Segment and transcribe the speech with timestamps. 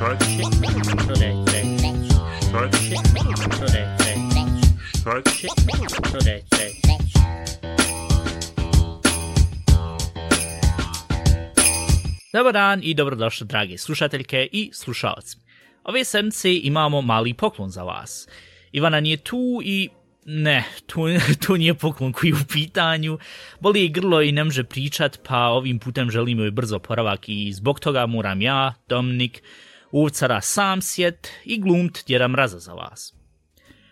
[0.00, 0.46] Start shit.
[1.12, 1.76] Today, today.
[2.40, 3.00] Start shit.
[12.32, 15.36] Dobar dan i dobrodošli dragi slušateljke i slušalci.
[15.84, 18.28] Ove sedmice imamo mali poklon za vas.
[18.72, 19.88] Ivana nije tu i
[20.24, 21.00] ne, to,
[21.46, 23.18] to nije poklon koji je u pitanju.
[23.60, 27.52] Boli je grlo i ne može pričat, pa ovim putem želim joj brzo poravak i
[27.52, 29.42] zbog toga moram ja, Dominik,
[29.92, 33.14] uvcara sam sjet i glumt djera mraza za vas.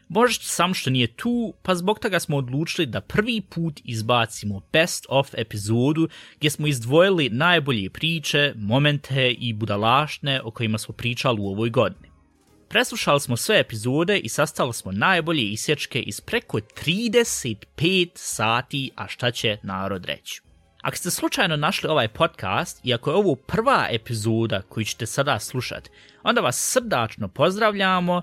[0.09, 5.07] Božić sam što nije tu, pa zbog toga smo odlučili da prvi put izbacimo best
[5.09, 11.47] of epizodu gdje smo izdvojili najbolje priče, momente i budalaštne o kojima smo pričali u
[11.47, 12.09] ovoj godini.
[12.69, 19.31] Preslušali smo sve epizode i sastali smo najbolje isječke iz preko 35 sati, a šta
[19.31, 20.48] će narod reći.
[20.83, 25.39] Ako ste slučajno našli ovaj podcast i ako je ovo prva epizoda koju ćete sada
[25.39, 25.91] slušati,
[26.23, 28.23] onda vas srdačno pozdravljamo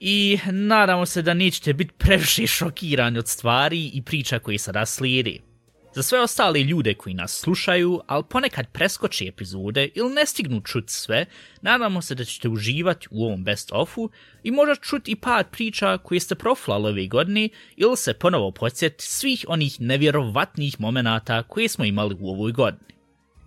[0.00, 5.53] i nadamo se da nećete biti previše šokirani od stvari i priča koji sada slijedi.
[5.94, 10.84] Za sve ostale ljude koji nas slušaju, ali ponekad preskoči epizode ili ne stignu čut
[10.90, 11.26] sve,
[11.62, 14.08] nadamo se da ćete uživati u ovom best-ofu
[14.42, 19.04] i možda čuti i par priča koje ste proflali ove godine ili se ponovo podsjeti
[19.04, 22.94] svih onih nevjerovatnih momenata koje smo imali u ovoj godini.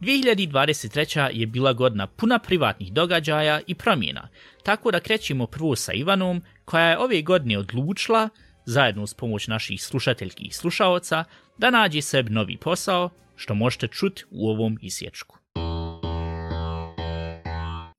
[0.02, 1.30] 2023.
[1.34, 4.30] je bila godina puna privatnih događaja i promjena,
[4.64, 8.30] tako da krećemo prvo sa Ivanom, koja je ove godine odlučila,
[8.66, 11.24] zajedno s pomoć naših slušateljki i slušaoca,
[11.58, 15.38] da nađe sebi novi posao, što možete čuti u ovom isječku.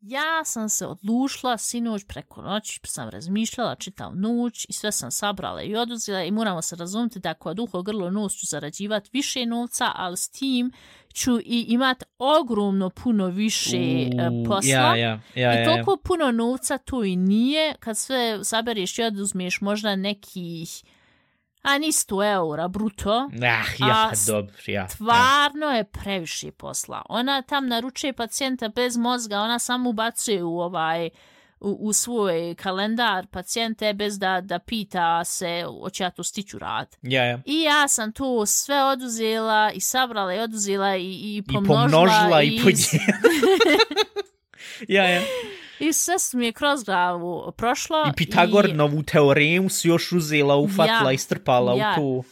[0.00, 5.62] Ja sam se odlušla sinoć preko noći, sam razmišljala čitav noć i sve sam sabrala
[5.62, 9.92] i oduzela i moramo se razumjeti da kod uho grlo nos ću zarađivati više novca,
[9.94, 10.72] ali s tim
[11.12, 14.70] ću i imat ogromno puno više uh, posla.
[14.70, 19.60] Ja, ja, ja, I toliko puno novca tu i nije, kad sve sabereš i oduzmiješ
[19.60, 20.82] možda nekih
[21.68, 23.30] a ni 100 eura bruto.
[23.42, 24.88] Ah, ja, dobro, ja.
[24.88, 25.76] Stvarno ja.
[25.76, 27.02] je previše posla.
[27.08, 31.10] Ona tam naručuje pacijenta bez mozga, ona samo ubacuje u ovaj
[31.60, 36.96] u, u svoj kalendar pacijente bez da, da pita se hoće ja to stiću rad.
[37.02, 37.40] Ja, ja.
[37.44, 41.86] I ja sam to sve oduzela i sabrala i oduzela i, i pomnožila.
[41.86, 43.18] I pomnožila i, i podijelila.
[45.04, 45.22] ja, ja.
[45.80, 48.04] I sve mi je kroz glavu prošlo.
[48.08, 48.72] I Pitagor i...
[48.72, 51.94] novu teoremu si još uzela, ufatla ja, i strpala ja.
[51.98, 52.24] u tu.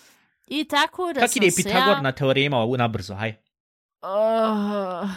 [0.47, 2.01] I tako da Kak sam ide Pitagor ja...
[2.01, 3.35] na teorema na brzo, haj?
[4.03, 5.11] Uh,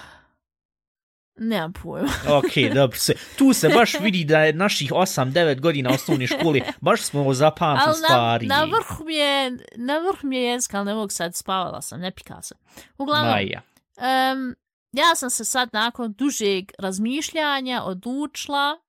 [1.36, 2.10] nemam pojma.
[2.38, 3.14] ok, dobro se.
[3.38, 8.48] Tu se baš vidi da je naših 8-9 godina osnovne škole, baš smo zapamtili stvari.
[8.48, 11.82] Na, na vrh mi je, na vrh mi je jezika, ali ne mogu sad, spavala
[11.82, 12.56] sam, ne pika se.
[12.98, 13.62] Uglavnom, Maja.
[13.98, 14.56] Um,
[14.92, 18.80] ja sam se sad nakon dužeg razmišljanja odlučila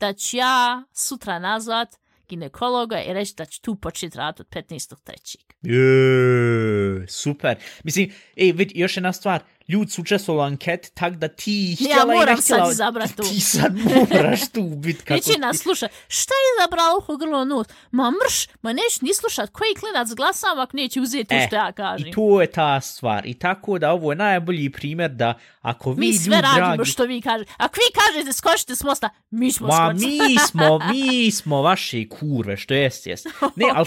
[0.00, 1.88] da ću ja sutra nazvat
[2.28, 5.36] ginekologa i reći da ću tu početi rad od 15.3.
[5.62, 7.56] Je, super.
[7.84, 11.94] Mislim, ej, vid, još jedna stvar, ljudi su učestvovali u anket, tak da ti htjela
[11.94, 12.74] ja i ne moram htjela.
[12.74, 13.22] sad tu.
[13.28, 13.76] Ti sad
[14.14, 15.88] moraš tu biti kako Neće nas sluša.
[16.08, 17.66] Šta je izabrala uho grlo nos?
[17.90, 19.50] Ma mrš, ma neć ni slušat.
[19.50, 22.08] Koji klinac glasam ako neće uzeti e, to što ja kažem?
[22.08, 23.26] I to je ta stvar.
[23.26, 26.90] I tako da ovo je najbolji primjer da ako vi mi ljudi sve radimo dragi...
[26.90, 27.52] što vi kažete.
[27.56, 30.06] Ako vi kažete skočite s mosta, mi smo Ma, skočiti.
[30.06, 33.26] mi smo, mi smo vaše kurve, što jest, jest.
[33.56, 33.86] Ne, ali,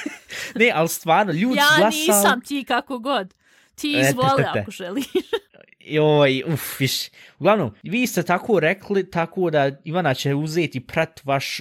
[0.60, 2.06] ne, ali stvarno, ljudi ja glasali...
[2.06, 3.34] Ja nisam ti kako god.
[3.80, 4.60] Ti izvoli te, te, te.
[4.60, 5.06] ako želiš.
[5.96, 7.08] Joj, uf, viš.
[7.38, 11.60] Uglavnom, vi ste tako rekli, tako da Ivana će uzeti prat vaš,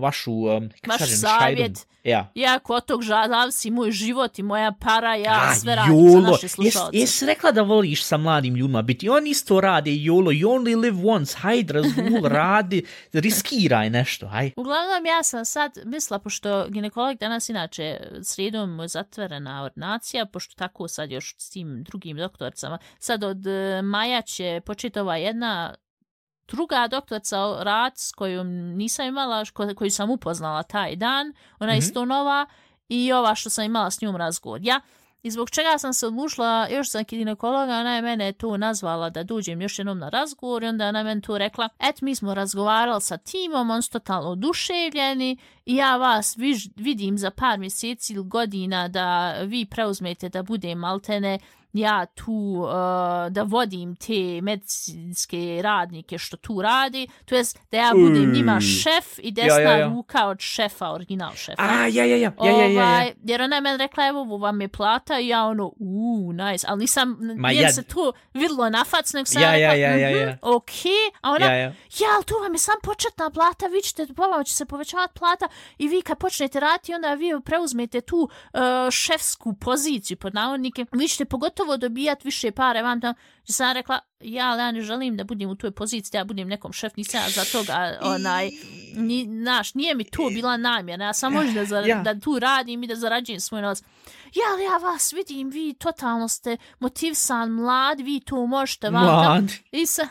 [0.00, 1.58] vašu, um, Vaš kažem, savjet.
[1.58, 1.93] šajdu.
[2.04, 2.30] Ja.
[2.34, 6.20] Ja kod tog zavisi moj život i moja para, ja A, sve radim jolo.
[6.20, 6.96] za naše slušalce.
[6.98, 9.08] Jes, jes rekla da voliš sa mladim ljudima biti?
[9.08, 14.50] On isto rade, jolo, you only live once, hajde, razvul, radi, riskiraj nešto, haj.
[14.56, 20.88] Uglavnom, ja sam sad mislila, pošto ginekolog danas inače sredom je zatvorena ordinacija, pošto tako
[20.88, 25.74] sad još s tim drugim doktorcama, sad od e, maja će početi ova jedna
[26.48, 29.44] druga doktorca rad s kojom nisam imala,
[29.76, 31.84] koju sam upoznala taj dan, ona je mm -hmm.
[31.84, 32.46] isto nova
[32.88, 34.60] i ova što sam imala s njom razgovor.
[34.62, 34.80] Ja,
[35.24, 39.22] I zbog čega sam se odlučila, još sam kinekologa, ona je mene tu nazvala da
[39.22, 42.34] dođem još jednom na razgovor i onda ona je meni tu rekla, et mi smo
[42.34, 45.36] razgovarali sa timom, on su totalno oduševljeni
[45.66, 50.74] i ja vas viž, vidim za par mjeseci ili godina da vi preuzmete da bude
[50.74, 51.38] maltene
[51.74, 52.68] ja tu uh,
[53.30, 59.18] da vodim te medicinske radnike što tu radi, to jest da ja budem njima šef
[59.18, 59.86] i desna Ja, ja, ja.
[59.86, 61.62] ruka od šefa, original šefa.
[61.62, 62.82] A, ja, ja, ja, ja, ja, ja, ja.
[62.84, 66.32] Ovaj, jer ona je meni rekla, evo, ovo vam je plata i ja ono, uuu,
[66.32, 69.70] nice, ali nisam, Ma ja- se to vidlo na fac, nego sam Ja, ja, ja,
[69.70, 70.36] rekla, ja, ja, mhm, ja.
[70.42, 70.90] okej,
[71.20, 71.64] a ona, Ja, ja.
[71.64, 75.14] ja, ali tu vam je sam početna plata, vi ćete, po vama će se povećavati
[75.14, 75.48] plata
[75.78, 78.60] i vi kad počnete raditi, onda vi preuzmete tu uh,
[78.90, 83.72] šefsku poziciju, pod navodnike, vi ćete pogotovo dobijati više pare, vam tam, gdje sam ja
[83.72, 86.72] rekla, ja, ali ja ne želim da budem u toj poziciji, da ja budem nekom
[86.72, 87.72] šef, nisam ja za toga,
[88.02, 88.50] onaj,
[88.94, 92.02] ni, naš, nije mi to bila namjena, ja sam možda da, zar, Ja.
[92.02, 93.82] da tu radim i da zarađujem svoj novac.
[94.24, 99.32] Ja, ali ja vas vidim, vi totalno ste motivisan, mlad, vi to možete, vam tam-
[99.32, 99.44] Mlad.
[99.72, 100.08] i sa,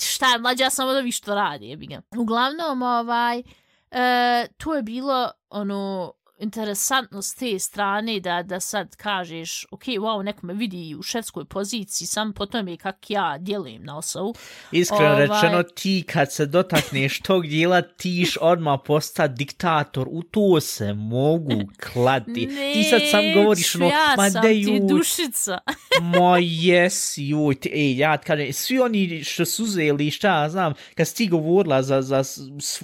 [0.00, 2.00] šta je mlađa samo da vi što radi, jebi ga.
[2.12, 3.42] Uglavnom, ovaj,
[3.90, 10.22] e, to je bilo, ono, interesantno s te strane da, da sad kažeš, ok, wow,
[10.22, 14.34] neko me vidi u šefskoj poziciji, sam po tome kak ja djelujem na osobu.
[14.72, 20.08] Iskreno Ovaj- rečeno, ti kad se dotakneš tog dijela, tiš odmah postati diktator.
[20.10, 21.62] U to se mogu
[21.92, 22.48] klati.
[22.72, 25.58] ti sad sam govoriš ono, ja ma sam ti dušica.
[26.16, 30.50] ma jes, juj, ti, ej, ja ti kažem, svi oni što su uzeli, šta ja
[30.50, 32.22] znam, kad si ti govorila za, za,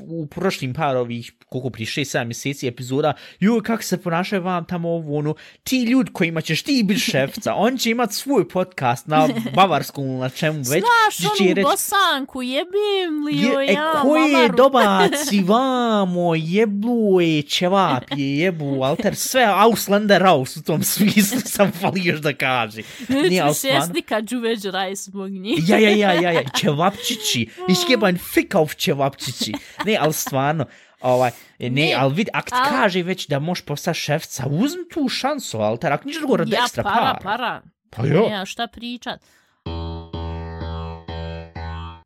[0.07, 4.88] u prošlim par ovih, koliko prije 6-7 mjeseci epizoda, joj, kako se ponašaju vam tamo
[4.88, 9.29] ovo, ono, ti ljudi kojima ćeš ti biti šefca, on će imat svoj podcast na
[9.55, 13.93] bavarskom ili na čemu već, Znaš će onu reći, bosanku, jebim li Je, e, ja,
[14.02, 14.56] ko je mamaru.
[14.62, 21.73] dobaci vamo, jeblu je ćevap je jebu, alter, sve Auslander Raus u tom smislu sam
[21.73, 22.81] falio da kaže.
[23.08, 25.69] Nije, ali Neću se stvarno- nikad džuveđ raj zbog njih.
[25.69, 27.49] Ja, ja, ja, ja, ja, ćevapčići.
[27.69, 29.52] Iškeban fikav ćevapčići.
[29.85, 30.64] Ne, ali stvarno,
[31.05, 34.89] ovaj, ne, Ne, ali vidi, ako ti al- kaže već da možeš postati šefca, uzmi
[34.95, 37.19] tu šansu, alter, ako niš drugo radi Ja, ekstra para, para.
[37.23, 37.62] para.
[37.91, 38.29] Pa jo.
[38.31, 39.21] Ja, šta pričat?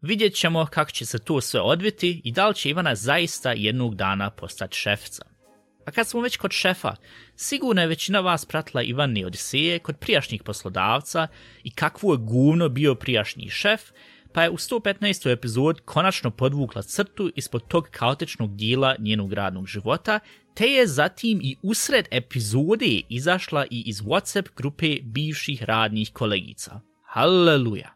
[0.03, 3.95] Vidjet ćemo kako će se to sve odviti i da li će Ivana zaista jednog
[3.95, 5.23] dana postati šefca.
[5.87, 6.94] A kad smo već kod šefa,
[7.37, 11.29] sigurno je većina vas pratila Ivani Odiseje kod prijašnjih poslodavca
[11.62, 13.81] i kakvo je guvno bio prijašnji šef,
[14.33, 15.33] pa je u 115.
[15.33, 20.21] epizod konačno podvukla crtu ispod tog kaotičnog dijela njenog radnog života,
[20.55, 26.81] te je zatim i usred epizode izašla i iz WhatsApp grupe bivših radnih kolegica.
[27.03, 27.95] Halleluja!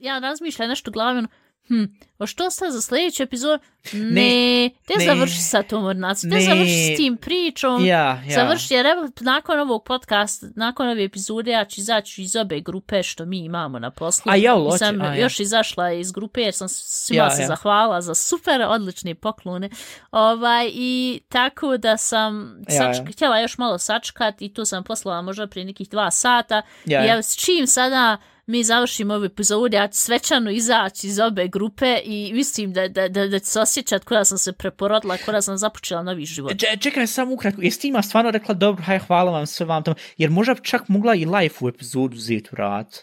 [0.00, 1.28] Ja razmišljam nešto glavno,
[1.68, 1.84] hm,
[2.18, 3.62] o što sad za sljedeću epizodu?
[3.92, 5.04] Ne, Ne, te ne.
[5.04, 6.42] završi sa tom ordinaciju, te Ne.
[6.42, 8.34] završi s tim pričom, Ja, ja.
[8.34, 13.02] završi, jer evo, nakon ovog podcasta, nakon ove epizode, ja ću izaći iz obe grupe
[13.02, 14.32] što mi imamo na poslu.
[14.32, 15.14] A ja, I hoće, sam a ja.
[15.22, 17.46] još izašla iz grupe jer sam svima Ja, se ja.
[17.48, 19.70] zahvala za super odlične poklone.
[20.10, 23.12] Ovaj, I tako da sam Ja, sačka, ja.
[23.12, 26.62] htjela još malo sačkat i tu sam poslala možda prije nekih dva sata.
[26.84, 27.14] Ja, I ja.
[27.14, 31.98] ja, s čim sada mi završimo ovu epizodu, ja ću svečano izaći iz obe grupe
[32.04, 35.58] i mislim da, da, da, da ću se osjećat kada sam se preporodila, kada sam
[35.58, 36.52] započela novi život.
[36.52, 39.66] E, Č čekaj samo ukratko, jesi ti ima stvarno rekla dobro, haj hvala vam sve
[39.66, 42.98] vam tamo, jer možda čak mogla i live u epizodu uzeti u rad.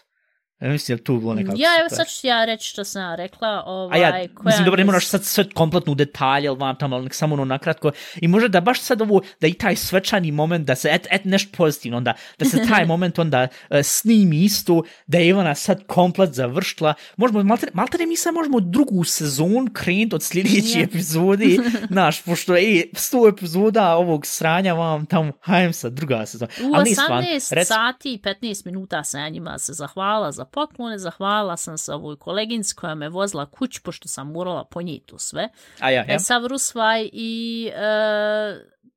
[0.62, 3.48] Ja mislim tu bilo nekako Ja, evo sad ću ja reći što sam rekla.
[3.48, 6.76] A Ovaj, ja, koja mislim, dobro, ne moraš sad sve kompletno u detalje, ali vam
[6.76, 7.90] tamo, ali nek samo ono nakratko.
[8.16, 11.24] I možda da baš sad ovo, da i taj svečani moment, da se, et, et
[11.24, 15.86] nešto pozitivno, onda, da se taj moment onda uh, snimi isto, da je Ivana sad
[15.86, 16.94] komplet završila.
[17.16, 20.84] Možemo, malte, malte ne mi sad možemo drugu sezon krenuti od sljedeće Ja.
[20.84, 21.46] epizode,
[21.92, 26.50] znaš, pošto je sto epizoda ovog sranja vam tamo, hajem sad druga sezona.
[26.62, 30.44] U Ali nije stvarno, 18 rec- sati i 15 minuta ja njima se zahvala za
[30.52, 35.18] poklone, zahvala sam se ovoj koleginci koja me vozila kuć, pošto sam morala ponijeti to
[35.18, 35.48] sve.
[35.78, 36.14] A ja, ja.
[36.14, 37.80] E, sav rusvaj i e,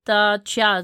[0.05, 0.83] da ću ja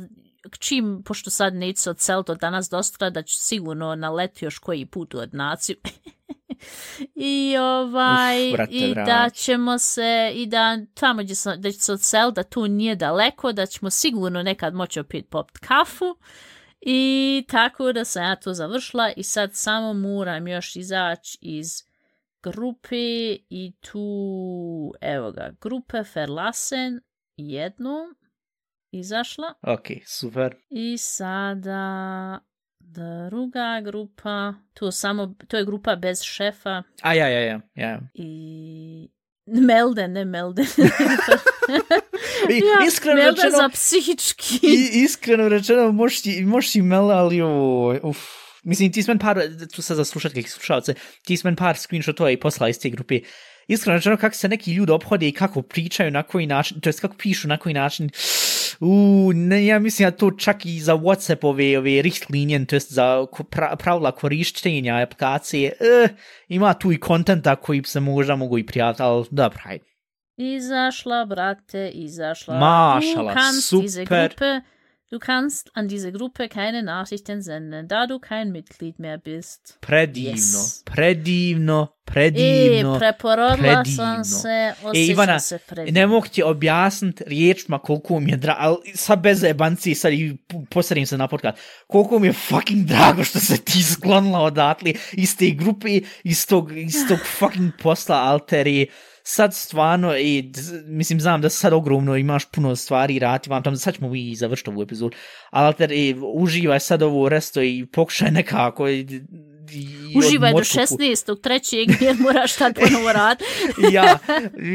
[0.60, 4.60] čim, pošto sad neću se odseliti od danas do sutra, da ću sigurno naleti još
[4.60, 5.76] koji put u ordinaciju.
[7.16, 11.80] I ovaj, Uf, brate, i da ćemo se, i da tamo gdje sam, da ću
[11.80, 16.16] se odseliti, da tu nije daleko, da ćemo sigurno nekad moći opet popit kafu.
[16.82, 21.84] I tako da sam ja to završila i sad samo moram još izaći iz
[22.44, 22.98] grupe
[23.50, 27.02] i tu, evo ga, grupe Ferlasen
[27.38, 27.98] jednu
[28.92, 30.56] izašla Ok, super.
[30.70, 32.40] i sada
[32.80, 38.00] druga grupa, to, samo, to je grupa bez šefa A ja, ja, ja, ja.
[38.14, 39.10] i
[39.52, 40.66] Melden, ne Melden.
[42.50, 44.60] I, ja, iskreno Melden rečeno, za psihički.
[44.64, 48.18] I, iskreno rečeno, možeš ti, možeš ti mel, ali joj, uf.
[48.64, 49.42] Mislim, ti si men par,
[49.76, 50.94] tu sad za slušateljke i slušalce,
[51.26, 53.20] ti si men par screenshotova i posla iz te grupe.
[53.68, 57.00] Iskreno rečeno, kako se neki ljudi obhode i kako pričaju, na koji način, to jest
[57.00, 58.10] kako pišu, na koji način,
[58.84, 62.92] U, ne, ja mislim da to čak i za Whatsapp ove, ove richtlinjen, to jest
[62.92, 66.10] za pra, pravila korištenja aplikacije, eh,
[66.48, 69.86] ima tu i kontenta koji se možda mogu i prijaviti, ali dobro, hajde.
[70.38, 72.60] Izašla, brate, izašla.
[73.34, 74.28] Kannst super.
[74.30, 74.62] Gruppe,
[75.12, 79.78] du kannst an diese Gruppe keine Nachrichten senden, da du kein Mitglied mehr bist.
[79.82, 80.84] Predivno, Yes.
[80.86, 82.98] predivno, E, predivno.
[83.00, 83.96] preporodila predivno.
[83.96, 86.08] sam se, E, Ivana, se ne predivno.
[86.08, 90.38] mogu ti objasniti riječima koliko mi je drago, ali sad bez jebanci, sad i
[90.70, 95.38] posredim se na podcast, koliko mi je fucking drago što se ti sklonila odatle iz
[95.38, 95.88] te grupe,
[96.24, 98.88] iz tog, iz tog fucking posla alteri,
[99.24, 100.52] sad stvarno, i,
[100.86, 104.70] mislim, znam da sad ogromno imaš puno stvari raditi vam tam, sad ćemo i završiti
[104.70, 105.16] ovu epizodu,
[105.50, 109.00] ali alter, i, uživaj sad ovo resto i pokušaj nekako i,
[109.74, 111.42] i Uživaj do odmoći ku- 16.
[111.42, 113.38] trećeg jer moraš tad ponovo rad.
[113.92, 114.18] ja,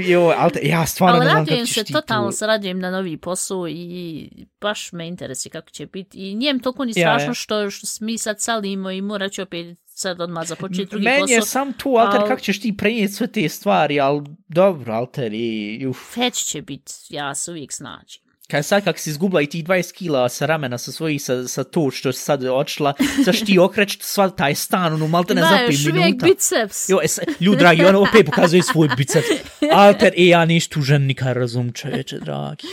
[0.09, 2.47] jo, alter, ja stvarno Ali ne znam kako radujem ćeš se, ti totalno tu- se
[2.47, 4.29] radujem na novi posao i
[4.61, 6.19] baš me interesi kako će biti.
[6.21, 7.35] I nijem toliko ni Ja, strašno ja.
[7.35, 11.39] što, što mi sad salimo i morat ću opet sad odmah započeti drugi Meni je
[11.39, 11.47] posao.
[11.47, 15.87] sam tu, alter, al- kako ćeš ti prenijeti sve te stvari, ali dobro, alter, i,
[15.87, 16.17] uf.
[16.17, 18.19] Već će biti, ja se uvijek snađi.
[18.51, 21.65] Kaj sad kak si izgubila i ti 20 kila sa ramena sa svojih, sa, sa
[21.65, 25.41] to što si sad odšla, sad što ti okreći sva taj stan, ono, malte ne
[25.43, 26.01] za Ima 5 još minuta.
[26.01, 26.89] uvijek biceps.
[26.89, 29.27] Jo, es, ljudi dragi, ono opet pokazuje svoj biceps.
[29.73, 32.67] Alter, e, ja niš tu žen nikad razum, čoveče, dragi.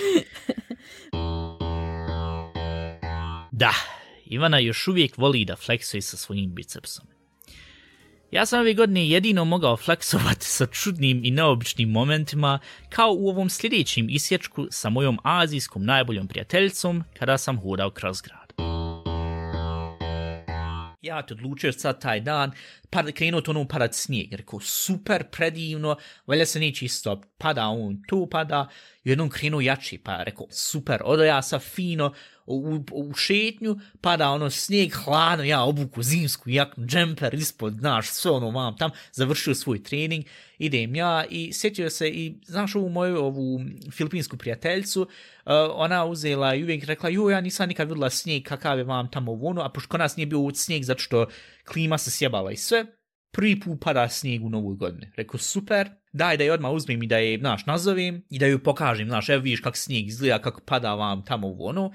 [3.51, 3.73] Da,
[4.25, 7.05] Ivana još uvijek voli da fleksuje sa svojim bicepsom.
[8.33, 12.59] Ja sam ove godine jedino mogao fleksovati sa čudnim i neobičnim momentima,
[12.89, 18.53] kao u ovom sljedećem isječku sa mojom azijskom najboljom prijateljicom kada sam hodao kroz grad.
[21.01, 22.51] Ja te odlučio sad taj dan,
[22.89, 24.33] pa krenuo to ono padat snijeg.
[24.33, 25.97] Rekao, super, predivno,
[26.27, 28.69] valjda se neće isto, pada on tu, pada,
[29.03, 32.13] i jednom krenuo jači, pa rekao, super, odo ja sa fino,
[32.45, 38.31] u, u šetnju, pada ono snijeg, hladno, ja obuku zimsku jaknu, džemper ispod, znaš, sve
[38.31, 40.25] ono mam tam, završio svoj trening,
[40.57, 45.07] idem ja i sjetio se i, znaš, ovu moju, ovu filipinsku prijateljicu, uh,
[45.73, 49.39] ona uzela i uvijek rekla, jo, ja nisam nikad vidjela snijeg, kakav je vam tamo
[49.41, 51.27] ono, a pošto kod nas nije bio snijeg zato što
[51.65, 52.85] klima se sjebala i sve,
[53.33, 55.11] prvi put pada snijeg u novoj godini.
[55.15, 58.63] Rekao, super, daj da je odmah uzmem i da je, znaš, nazovem i da ju
[58.63, 61.91] pokažem, znaš, evo vidiš kak snijeg izgleda, kako pada vam tamo u ono.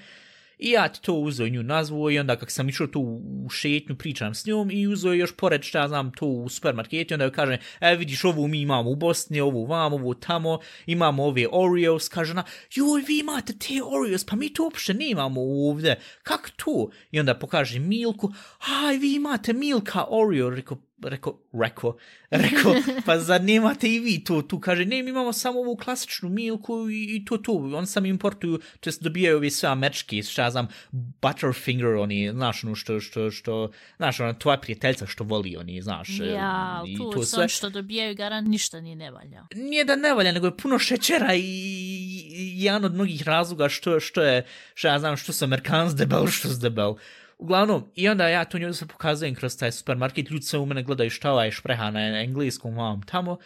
[0.58, 3.00] I ja ti to uzeo nju nazvo i onda kak sam išao tu
[3.44, 7.14] u šetnju pričam s njom i uzeo još pored šta znam to u supermarketu i
[7.14, 11.24] onda joj kaže e vidiš ovu mi imamo u Bosni, ovu vam, ovu tamo, imamo
[11.24, 16.00] ove Oreos, kaže ona joj vi imate te Oreos, pa mi to uopšte nemamo ovdje,
[16.22, 16.90] kak to?
[17.10, 18.32] I onda pokaže Milku,
[18.84, 21.96] aj vi imate Milka Oreo, rekao, rekao, rekao,
[22.30, 22.74] rekao,
[23.06, 24.60] pa zar nemate i vi to tu?
[24.60, 27.70] Kaže, ne, mi imamo samo ovu klasičnu milku i, i to tu.
[27.74, 32.74] On sam importuju, to jest dobijaju ovi sve američki, šta znam, Butterfinger, oni, znaš, ono
[32.74, 37.22] što, što, što, znaš, ona tvoja prijateljca što voli, oni, znaš, Ja, i tu to
[37.22, 37.48] sve.
[37.48, 39.46] što dobijaju garant ništa ni ne valja.
[39.54, 41.40] Nije da ne valja, nego je puno šećera i,
[42.30, 46.26] i jedan od mnogih razloga što, što je, što ja znam, što su Amerikans debel,
[46.26, 46.94] što su debel.
[47.38, 50.82] Uglavnom, i onda ja to njoj se pokazujem kroz taj supermarket, ljudi se u mene
[50.82, 53.38] gledaju šta ovaj špreha na engleskom vam tamo,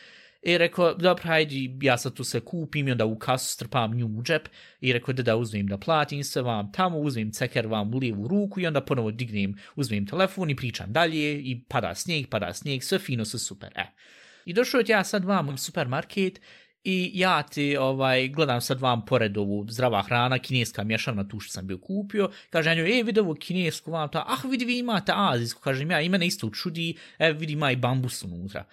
[0.43, 4.07] i rekao, dobro, hajde, ja sad tu se kupim i onda u kasu strpam nju
[4.07, 4.49] u džep.
[4.81, 8.29] I rekao da da uzmem da platim se vam tamo, uzmem ceker vam u lijevu
[8.29, 12.83] ruku i onda ponovo dignem, uzmem telefon i pričam dalje i pada snijeg, pada snijeg,
[12.83, 13.87] sve fino, sve super, e.
[14.45, 16.41] I došao ja sad vam u supermarket
[16.85, 21.53] i ja ti ovaj, gledam sad vam pored ovu zdrava hrana, kineska mješana tu što
[21.53, 24.79] sam bio kupio, kaže ja njoj, e vidi ovo kinesku vam ta, ah vidi vi
[24.79, 28.65] imate azijsku, kažem ja, i mene isto čudi, e vidi ima i bambus unutra.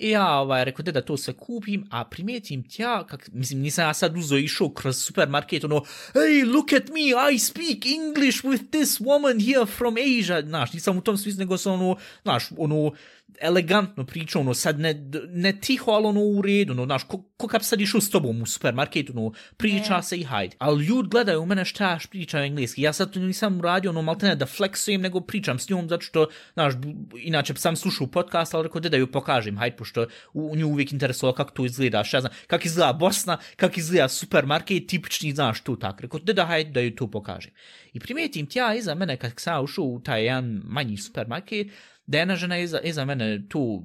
[0.00, 3.94] I ja ovaj, rekao da to sve kupim, a primetim tja, kak, mislim, nisam ja
[3.94, 5.82] sad uzo išao kroz supermarket, ono,
[6.14, 10.98] hey, look at me, I speak English with this woman here from Asia, znaš, nisam
[10.98, 12.92] u tom smislu, nego sam ono, znaš, ono,
[13.40, 17.48] elegantno pričao, ono, sad ne, ne tiho, ali ono u redu, ono, znaš, ko, ko
[17.48, 20.02] kad sad išao s tobom u supermarket, ono, priča Ne.
[20.02, 20.56] se i hajde.
[20.58, 24.02] Ali ljudi gledaju u mene šta ja pričam engleski, ja sad to nisam radio, ono,
[24.02, 26.74] maltene da flexujem, nego pričam s njom, zato što, znaš,
[27.18, 30.92] inače sam slušao podcast, ali rekao, da ju pokažem, hajde, pošto u, u nju uvijek
[30.92, 35.60] interesovalo kako to izgleda, šta ja znam, kako izgleda Bosna, kako izgleda supermarket, tipični, znaš,
[35.60, 36.00] tu tak.
[36.00, 37.52] Rekao, da da, hajde, da ju to pokažem.
[37.92, 41.66] I primetim tja iza mene, kad sam ja ušao u taj jedan manji supermarket,
[42.06, 43.82] da jedna žena iza, iza mene tu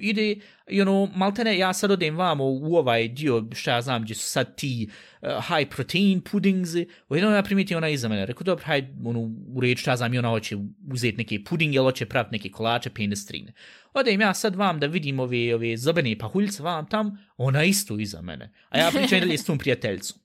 [0.00, 4.14] ide you know, maltene, ja sad odem vamo u ovaj dio, šta ja znam, gdje
[4.14, 4.88] su sad ti
[5.22, 6.70] uh, high protein puddings,
[7.08, 9.20] u jednom ja primitim ona iza mene, rekao, dobro, hajde, ono,
[9.54, 10.56] u reč, šta ja znam, i ona hoće
[10.92, 13.52] uzeti neke pudinge, ili hoće praviti neke kolače, penestrine.
[13.94, 18.22] Odem ja sad vam da vidim ove, ove zobene pahuljice vam tam, ona isto iza
[18.22, 18.52] mene.
[18.68, 20.20] A ja pričam i dalje s tom prijateljicom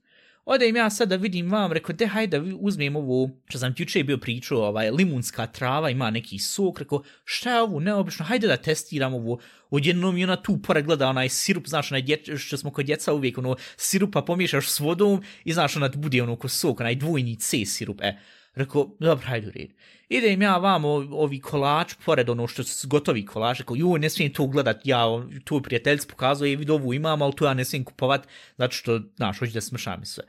[0.46, 3.82] odem ja sad da vidim vam, rekao, de, hajde da uzmem ovo, što sam ti
[3.82, 8.46] juče bio pričao, ovaj, limunska trava, ima neki sok, rekao, šta je ovo, neobično, hajde
[8.46, 9.38] da testiram ovo,
[9.70, 13.12] odjednom i ona tu pored gleda onaj sirup, znaš, onaj dječ, što smo kod djeca
[13.12, 17.36] uvijek, ono, sirupa pomiješaš s vodom i znaš, ona bude ono ko sok, onaj dvojni
[17.36, 18.16] C sirup, e,
[18.56, 19.70] rekao, dobro, hajde u red.
[20.08, 24.32] Idem ja vam ovi kolač, pored ono što su gotovi kolač, rekao, ju, ne smijem
[24.32, 25.04] to gledat, ja
[25.44, 29.38] tu prijateljc pokazuje, vid ovu imam, ali tu ja ne smijem kupovat, zato što, znaš,
[29.38, 30.24] hoće da smršam sve.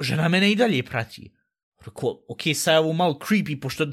[0.00, 1.30] Žena mene i dalje prati.
[1.86, 3.86] Rekao, ok, sad je ovo malo creepy, pošto,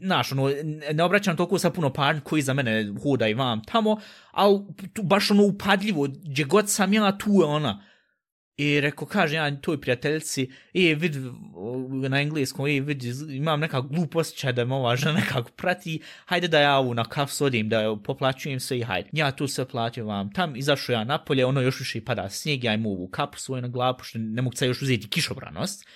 [0.00, 0.50] znaš, ono,
[0.92, 4.00] ne obraćam toliko sa puno pažnje koji za mene hoda i vam tamo,
[4.30, 4.60] ali
[4.92, 7.89] tu baš ono upadljivo, gdje god sam ja, tu je ona.
[8.60, 11.16] I rekao, kaže ja toj prijateljici, i vid,
[12.08, 16.60] na engleskom, i vid, imam neka glupost, da me ova žena nekako prati, hajde da
[16.60, 19.08] ja ovu na kaf sodim, da je poplaćujem se i hajde.
[19.12, 22.74] Ja tu se platio vam tam, izašao ja napolje, ono još više pada snijeg, ja
[22.74, 25.88] im ovu kapu svoju na glavu, pošto ne mogu se još uzeti kišobranost.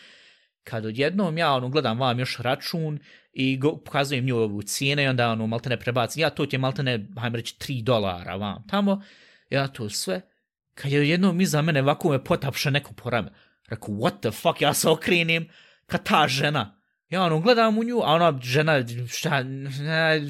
[0.62, 2.99] Kad odjednom ja ono gledam vam još račun
[3.33, 6.61] i go, pokazujem nju ovu cijene i onda ono maltene prebacim, ja to ti je
[6.61, 9.02] maltene, hajmo reći, 3 dolara vam tamo,
[9.50, 10.34] ja to sve,
[10.75, 13.31] kad je jednom iza mene ovako me potapša neko po rame.
[13.69, 15.49] Rekao, what the fuck, ja se okrenim,
[15.87, 16.81] kad ta žena.
[17.09, 20.21] Ja ono, gledam u nju, a ona žena, šta, ne,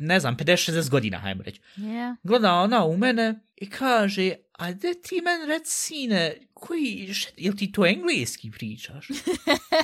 [0.00, 1.60] ne znam, 50-60 godina, hajmo reći.
[1.76, 2.16] Yeah.
[2.22, 7.54] Gleda ona u mene i kaže, a gde ti men rec, sine, koji, šta, jel
[7.56, 9.08] ti to engleski pričaš?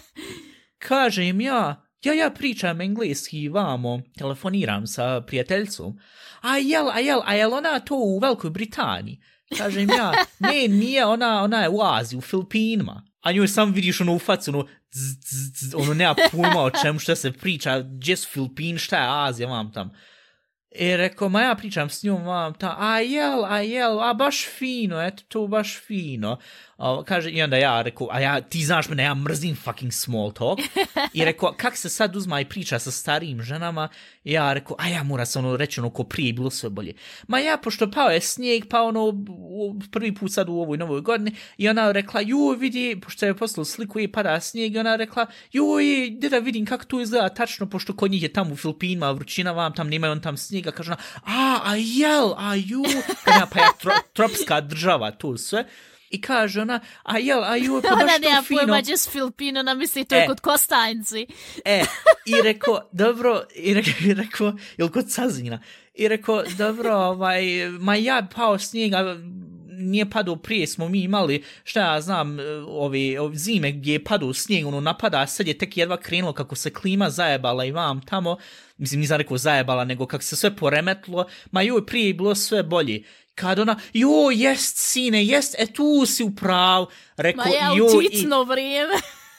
[0.88, 5.98] Kažem ja, ja, ja pričam engleski vamo, telefoniram sa prijateljcom.
[6.40, 9.20] A jel, a jel, a jel ona to u Velikoj Britaniji?
[9.58, 13.02] Kažem ja, ne, nije, ona, ona je u Aziji, u Filipinima.
[13.20, 16.70] A nju sam vidiš ono u facu, ono, z, z, z, ono nema pojma o
[16.70, 19.90] čemu što se priča, gdje su Filipin, šta je Azija, vam tam.
[20.74, 24.46] I rekao, ma ja pričam s njom, vam ta, a jel, a jel, a baš
[24.58, 26.38] fino, eto, to baš fino.
[26.82, 30.32] A, kaže, i onda ja rekao, a ja, ti znaš mene, ja mrzim fucking small
[30.32, 30.58] talk.
[31.12, 33.88] I rekao, kak se sad uzma i priča sa starijim ženama,
[34.24, 36.94] I ja rekao, a ja mora se ono reći ono ko prije bilo sve bolje.
[37.28, 39.12] Ma ja, pošto pao je snijeg, pa ono
[39.92, 43.64] prvi put sad u ovoj novoj godini, i ona rekla, ju vidi, pošto je poslao
[43.64, 45.64] sliku i pada snijeg, i ona rekla, ju,
[46.16, 49.52] gdje da vidim kako to izgleda tačno, pošto kod njih je tamo u Filipinima, vrućina
[49.52, 52.82] vam, tam nemaju on tam snijega, kaže ona, a, a jel, a ju,
[53.26, 55.64] ja, pa ja, tro, tropska država, tu sve.
[56.12, 58.60] I kaže ona, a jel, a ju, pa Ona baš nema to fino.
[58.60, 60.26] pojma gdje su Filipino, ona misli to je E.
[60.26, 61.26] kod Kostanjci.
[61.64, 61.84] E,
[62.26, 65.60] i rekao, dobro, i rekao, i rekao jel kod Sazina?
[65.94, 67.42] I rekao, dobro, ovaj,
[67.80, 69.16] ma ja pao snijeg, a
[69.82, 74.34] nije padao prije, smo mi imali, šta ja znam, ove, ove zime gdje je padao
[74.34, 78.36] snijeg, ono napada, sad je tek jedva krenulo kako se klima zajebala i vam tamo,
[78.76, 82.62] mislim nisam rekao zajebala, nego kako se sve poremetlo, ma joj, prije je bilo sve
[82.62, 83.02] bolje.
[83.34, 87.96] Kad ona, jo, jest, sine, jest, e tu si u prav, rekao, Ma ja joj,
[87.96, 88.94] u i- titno vrijeme.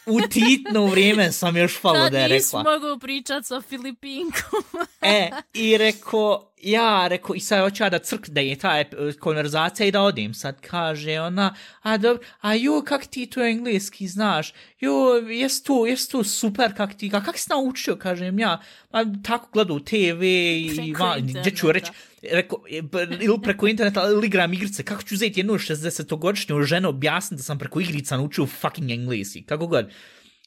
[0.05, 2.63] u titno vrijeme sam još falo Tad da je nisi rekla.
[2.71, 4.63] mogu pričat sa Filipinkom.
[5.01, 8.85] E, i rekao, ja, rekao, i sad hoću ja da crkne je ta e,
[9.19, 10.33] konverzacija i da odim.
[10.33, 14.53] Sad kaže ona, a dobro, a jo, kak ti to engleski znaš?
[14.79, 14.93] Jo,
[15.29, 18.61] jes to, jes to super, kak ti, kak si naučio, kažem ja.
[18.91, 21.91] Ma, tako gledao TV i, va, gdje ću reći,
[22.31, 26.89] reko, e, pa, ili preko interneta, ili igram igrice, kako ću uzeti jednu 60-godišnju ženu
[26.89, 29.89] objasniti da sam preko igrica naučio fucking engleski, kako god.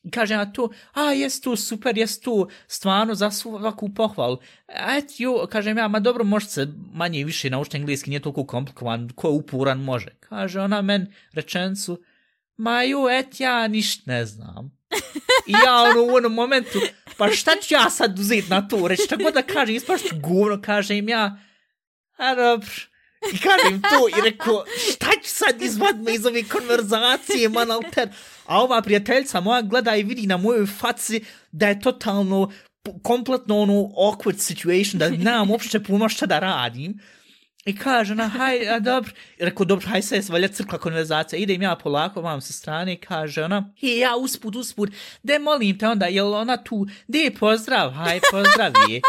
[0.03, 4.39] I kaže ja to, a jes to super, jes to stvarno za svaku pohvalu.
[4.67, 8.21] A et jo, kažem ja, ma dobro, može se manje i više naučiti engleski, nije
[8.21, 10.09] toliko komplikovan, ko je upuran može.
[10.21, 12.03] Kaže ona men rečencu,
[12.57, 14.77] ma jo, et ja ništa ne znam.
[15.47, 16.79] I ja ono u onom momentu,
[17.17, 20.63] pa šta ću ja sad uzeti na to reći, šta god da kažem, ispašću govno,
[20.63, 21.39] kažem ja,
[22.17, 22.71] a dobro,
[23.35, 28.09] I kažem to i rekao, šta ću sad izvad me iz ove konverzacije, man alter.
[28.47, 32.53] A ova prijateljica moja gleda i vidi na mojoj faci da je totalno
[33.03, 37.01] kompletno ono awkward situation, da nemam uopšte puno šta da radim.
[37.67, 39.11] I kaže ona, haj, a dobro.
[39.39, 41.39] I rekao, dobro, haj se, valja crkva konverzacija.
[41.39, 44.91] Idem ja polako, vam sa strane, i kaže ona, i ja usput, usput,
[45.23, 49.01] de molim te onda, jel ona tu, de pozdrav, haj, pozdravi je.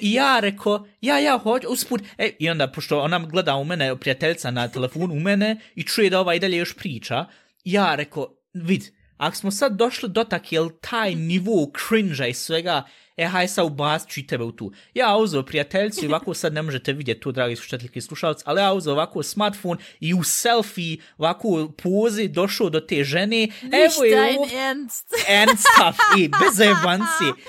[0.00, 3.96] I ja rekao, ja, ja, hoću, usput, e, i onda, pošto ona gleda u mene,
[3.96, 7.24] prijateljica na telefonu u mene, i čuje da ova i dalje još priča,
[7.64, 8.84] ja rekao, vid,
[9.16, 12.82] ako smo sad došli do tak, jel taj nivo cringe i svega,
[13.16, 14.72] e, haj sad ubacit ću i tebe u tu.
[14.94, 18.60] Ja uzeo prijateljicu i ovako sad ne možete vidjeti tu, dragi slušateljki i slušalci, ali
[18.60, 24.20] ja uzeo ovako smartphone i u selfie, ovako pozi, došao do te žene, evo je
[24.20, 25.06] Ništa ovdje, ernst.
[25.28, 27.42] and stuff, i bez jebanci.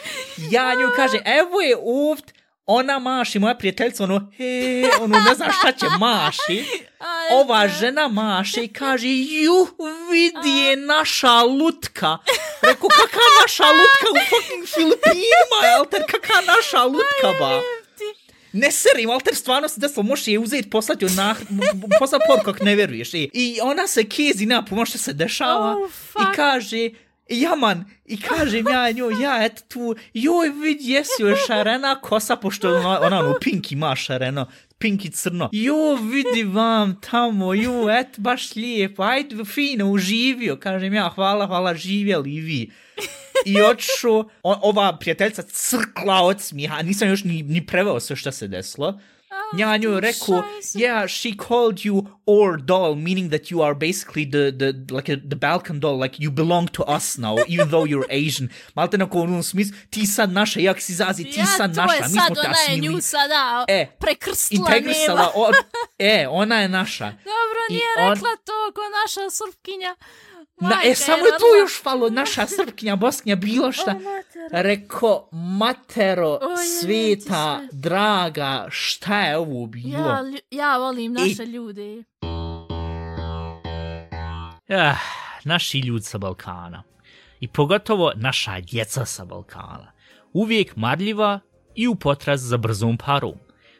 [0.51, 2.36] Ja nju kaže, evo je ovdje,
[2.67, 6.65] ona maši, moja prijateljica, ono, he, ono, ne znam šta će maši.
[7.39, 9.67] Ova žena maše i kaže, ju,
[10.11, 12.17] vidi je naša lutka.
[12.61, 17.61] Rekao, kaka naša lutka u fucking Filipinima, jel kaka naša lutka, ba.
[18.53, 21.35] Ne serim, Alter stvarno se desilo, možeš je uzeti, poslati joj na,
[21.99, 23.13] poslati poruku ako ne veruješ.
[23.13, 26.89] I, I ona se kezi na pomoć što se dešava Oh, i kaže,
[27.29, 32.75] jaman i kažem ja njoj, ja eto tu, joj vidi jesi joj šarena kosa, pošto
[32.75, 35.49] ona, ona ono Pinki ima šareno, Pinki crno.
[35.51, 41.75] Jo, vidi vam tamo, jo, et, baš lijepo, ajde, fino, uživio, kažem ja, hvala, hvala,
[41.75, 42.71] živjeli i vi.
[43.45, 48.47] I otišao, ova prijateljica crkla od smiha, nisam još ni, ni preveo sve što se
[48.47, 48.99] desilo.
[49.57, 50.79] Ja njoj rekao, šajse.
[50.79, 55.15] yeah, she called you our doll, meaning that you are basically the, the, like a,
[55.29, 58.49] the Balkan doll, like you belong to us now, even though you're Asian.
[58.75, 62.01] Malte na onom smislu, ti sad naša, jak si zazi, ti ja, sad naša, je
[62.01, 64.77] mi sad, smo te ona je nju sada E, prekrstila, nema.
[64.77, 65.51] Integrisala, o,
[65.99, 67.05] e, ona je naša.
[67.11, 69.95] Dobro, I nije on- rekla to ko naša srpkinja.
[70.61, 73.95] Na, Majka e, samo je tu još falo, naša srpkinja, boskinja, bilo šta.
[75.01, 76.29] O, matero.
[76.29, 76.39] O,
[76.81, 77.67] sveta, sve.
[77.71, 79.99] draga, šta je ovo bilo?
[79.99, 82.03] Ja, ja volim naše I- ljude.
[84.69, 84.95] Ah,
[85.43, 86.83] naši ljudi sa Balkana.
[87.39, 89.91] I pogotovo naša djeca sa Balkana.
[90.33, 91.39] Uvijek marljiva
[91.75, 93.35] i u potraz za brzom parom.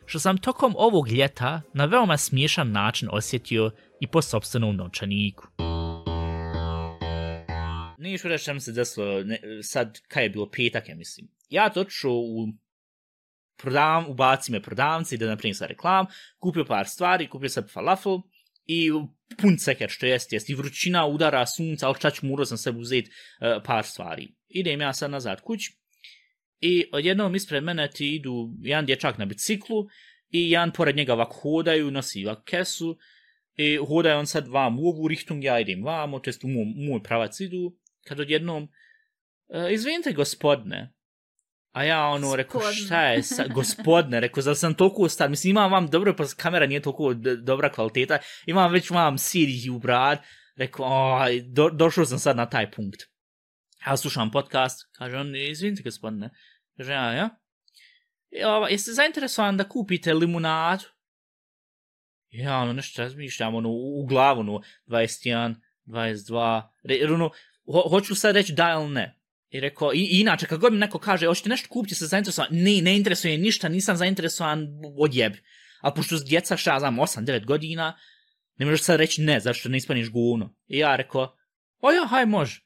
[0.06, 5.48] Što sam tokom ovog ljeta na veoma smiješan način osjetio i po sobstvenom novčaniku.
[8.08, 11.28] Nije što reći se desilo, ne, sad kaj je bilo petak, ja mislim.
[11.50, 12.48] Ja to odšao u
[13.58, 16.06] prodavam, ubaci me prodavci, da napravim sa reklam,
[16.40, 18.20] kupio par stvari, kupio sam falafel
[18.66, 18.92] i
[19.42, 22.80] pun ceker što jest, jest i vrućina udara sunca, ali šta ću morao sam sebi
[22.80, 24.28] uzeti uh, e, par stvari.
[24.48, 25.62] Idem ja sad nazad kuć
[26.60, 29.88] i odjednom ispred mene ti idu jedan dječak na biciklu
[30.30, 32.98] i jedan pored njega ovako hodaju, nosi ovak kesu
[33.58, 36.66] i hodaju on sad vam u ovu richtung, ja idem vamo, to jest u moj,
[36.90, 37.76] moj pravac idu,
[38.08, 40.94] kad odjednom, uh, izvinite gospodine,
[41.78, 42.86] A ja ono, rekao, Gospodne.
[42.86, 46.66] šta je, sa, gospodne, rekao, zar sam toliko star, mislim, imam vam dobro, pa kamera
[46.66, 50.20] nije toliko dobra kvaliteta, imam već vam sirih u brad,
[50.56, 50.86] rekao,
[51.22, 53.04] oj, do, došao sam sad na taj punkt.
[53.88, 56.30] Ja slušam podcast, kaže on, izvinite gospodine,
[56.78, 57.30] kaže ja, ja,
[58.32, 60.84] E, ova, jeste zainteresovan da kupite limunadu?
[62.30, 67.30] Ja, ono, nešto razmišljam, ono, u, u glavu, ono, 21, 22, re, ono,
[67.74, 69.18] ho, hoću sad reći da ili ne.
[69.50, 72.50] I rekao, i, i inače, kad god mi neko kaže, hoćete nešto kupiti, se zainteresovan,
[72.52, 75.44] ne, ne interesuje ništa, nisam zainteresovan, odjebi.
[75.82, 77.98] Ali pošto s djeca, šta ja znam, 8-9 godina,
[78.58, 80.56] ne možeš sad reći ne, zašto ne ispaniš guvno.
[80.68, 81.36] I ja rekao,
[81.80, 82.62] o ja, haj, može.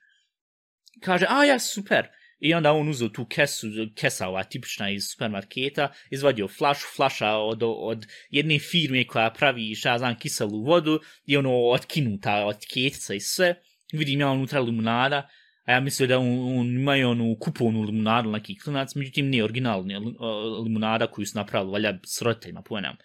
[1.01, 2.07] Kaže, a ja, super.
[2.39, 7.63] I onda on uzeo tu kesu, kesa ova tipična iz supermarketa, izvadio flašu, flaša od,
[7.63, 13.13] od jedne firme koja pravi, šta ja znam, kiselu vodu, i ono otkinuta od ketica
[13.13, 13.55] i sve.
[13.91, 15.29] Vidim ja unutra limunada,
[15.65, 20.01] a ja mislio da on, on imaju onu kupovnu limunadu neki klinac, međutim nije originalna
[20.19, 22.95] o, limunada koju su napravili, valja s roditeljima, pojenam.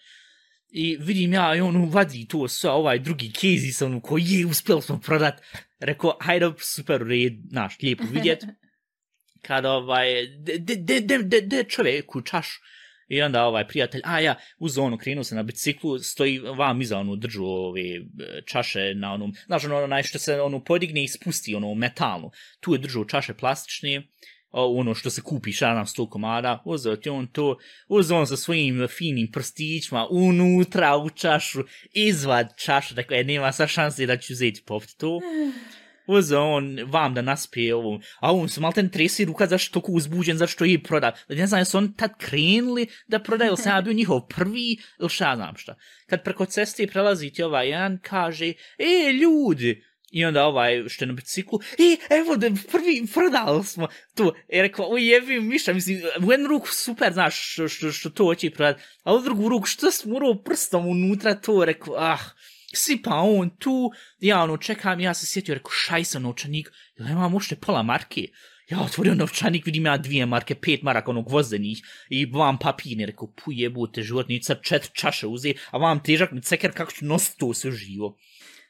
[0.68, 4.46] I vidim ja, i on vadi to sve, ovaj drugi kezi sa ono, koji je,
[4.46, 5.42] uspjeli smo prodat.
[5.80, 8.44] Rekao, hajde, super, red, znaš, lijepo vidjet.
[9.46, 12.60] Kad ovaj, de, de, de, de, de, čovjeku čašu.
[13.08, 16.98] I onda ovaj prijatelj, a ja, uz onu krenuo se na biciklu, stoji vam iza
[16.98, 18.02] onu držu ove e,
[18.46, 22.30] čaše na onom, znaš ono onaj što se ono podigne i spusti ono metalno.
[22.60, 24.02] Tu je držao čaše plastične,
[24.50, 28.88] ono što se kupi šaram sto komada, uzeo ti on to, uzeo on sa svojim
[28.88, 34.98] finim prstićima, unutra u čašu, izvad čašu, dakle, nema sa šanse da ću uzeti popiti
[34.98, 35.20] to.
[36.06, 40.36] Uzeo on vam da naspije ovo, a on se malten tresi ruka zašto toliko uzbuđen,
[40.36, 41.12] zašto je proda.
[41.28, 45.08] Ne znam, jesu on tad krenuli da prodaju, ili sam ja bio njihov prvi, ili
[45.08, 45.76] šta znam šta.
[46.06, 51.06] Kad preko ceste prelazi ti ovaj jedan, kaže, e, ljudi, I onda ovaj što je
[51.06, 54.34] na biciklu, i evo da prvi prodali smo to.
[54.48, 58.24] I rekao, o jebi miša, mislim, u jednu ruku super, znaš, što, što, što to
[58.24, 62.20] hoće prodati, a u drugu ruku što sam morao prstom unutra to, rekao, ah,
[62.76, 67.34] sipa on tu, ja ono čekam, ja se sjetio, rekao, šaj sam novčanik, jel imam
[67.34, 68.28] ušte pola marke?
[68.70, 73.28] Ja otvorio novčanik, vidim ja dvije marke, pet maraka onog gvozdenih i vam papine, rekao,
[73.32, 77.54] pu jebute životnica, četiri čaše uze, a vam težak mi ceker, kako ću nositi to
[77.54, 78.16] sve živo.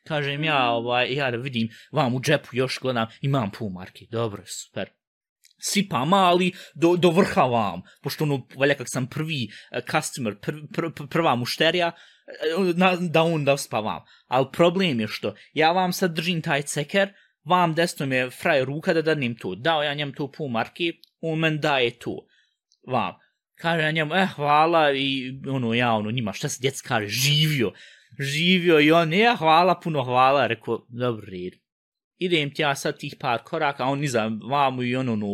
[0.04, 4.42] Kažem ja, ovaj, ja da vidim, vam u džepu još gledam, imam pol marke, dobro,
[4.46, 4.90] super.
[5.58, 10.52] Sipa mali do, do vrha vam, pošto ono, valja kak sam prvi eh, customer, pr,
[10.74, 14.02] pr, pr, prva mušterija, eh, na, da on da spavam.
[14.26, 17.12] Ali problem je što, ja vam sad držim taj ceker,
[17.44, 19.54] vam desno mi je fraj ruka da danim to.
[19.54, 22.16] Dao ja njem to pol marki, on men daje to.
[22.86, 23.14] Vam.
[23.54, 27.72] Kaže ja njemu, eh, hvala, i ono, ja, ono, njima, šta se djec kaže, živio.
[28.18, 31.65] živio i on, ja, hvala, puno hvala, rekao, dobro, red.
[32.18, 35.26] Idem ti ja sad tih par koraka, a on niza vamo i ono, ono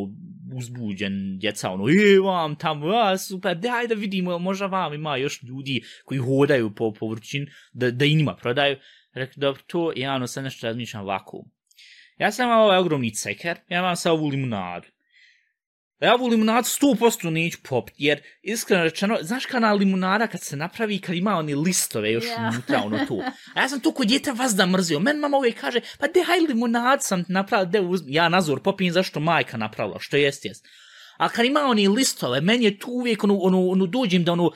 [0.57, 5.43] uzbuđen djeca, ono, je, vam tamo, a, super, daj da vidimo, možda vam ima još
[5.43, 8.77] ljudi koji hodaju po, povrćin, da, da i njima prodaju.
[9.13, 11.45] Rekli, dobro, to, ja ono sad nešto razmišljam ovako.
[12.19, 14.89] Ja sam imao ovaj ogromni ceker, ja imam sad ovu limunadu.
[16.03, 20.99] Ja ovu limunadu 100% neću popit, jer iskreno rečeno, znaš kana limunada kad se napravi,
[20.99, 22.51] kad ima oni listove još Ja.
[22.53, 23.23] unutra, ono tu.
[23.55, 25.01] A ja sam to kod djeta vas da mrzio.
[25.01, 28.15] Men mama uvijek kaže, pa de haj limunad sam napravila, de uzmi.
[28.15, 30.67] Ja nazor popijem zašto majka napravila, što jest jest.
[31.19, 34.51] A kad ima oni listove, meni je tu uvijek ono, ono, ono dođem da ono,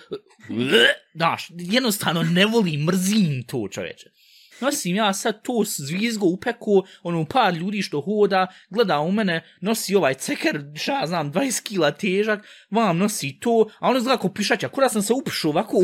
[1.14, 4.10] daš, jednostavno ne volim, mrzim to čoveče.
[4.60, 9.44] Nosim ja sad to zvizgo u peku, ono par ljudi što hoda, gleda u mene,
[9.60, 14.20] nosi ovaj ceker, šta ja znam, 20 kila težak, vam nosi to, a ono izgleda
[14.20, 15.76] kao pišača, kuda sam se upišao ovako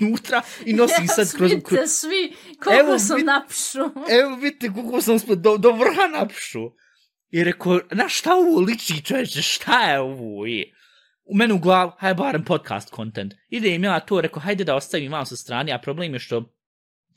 [0.00, 1.50] unutra i nosim sad kroz...
[1.50, 3.78] kroz Vidite svi koliko Evo, sam vid- napšu.
[4.20, 6.60] evo vidite kako sam uspio do, do vrha napšu.
[7.30, 10.74] I rekao, na šta ovo liči čovječe, šta je ovo je?
[11.24, 13.34] U mene u glavu, haj barem podcast content.
[13.48, 16.57] Idem ja to, rekao, hajde da ostavim vam sa strane, a problem je što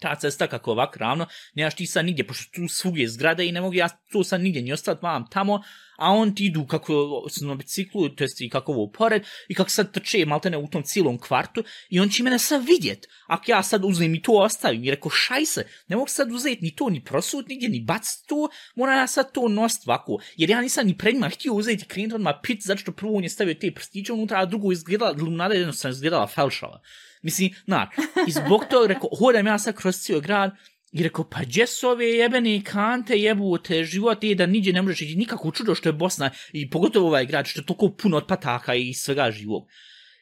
[0.02, 3.52] ta cesta kako ovak ravno, nemaš ti sad nigdje, pošto tu svugdje je zgrada i
[3.52, 5.62] ne mogu ja tu sad nigdje ni ostati vam tamo,
[5.98, 6.94] a on ti idu kako
[7.30, 10.68] su na biciklu, to jest i kako ovo pored, i kako sad trče maltene u
[10.68, 13.08] tom cilom kvartu, i on će mene sad vidjet.
[13.28, 16.62] Ako ja sad uzmem i to ostavim, i reko šaj se, ne mogu sad uzeti
[16.62, 20.50] ni to, ni prosut nigdje, ni bac to, moram ja sad to nost ovako, jer
[20.50, 23.30] ja nisam ni pred njima htio uzeti krenuti odmah pit, zato što prvo on je
[23.30, 26.82] stavio te prstiće unutra, a drugo izgledala, limunada jednostavno izgledala felšava.
[27.22, 27.90] Mislim, na,
[28.28, 30.52] i zbog toga rekao, hodam ja sad kroz cijel grad,
[30.92, 35.02] i rekao, pa gdje su ove jebene kante jebute, život je da niđe ne možeš
[35.02, 38.28] ići, nikako čudo što je Bosna, i pogotovo ovaj grad, što je toliko puno od
[38.28, 39.64] pataka i svega živog.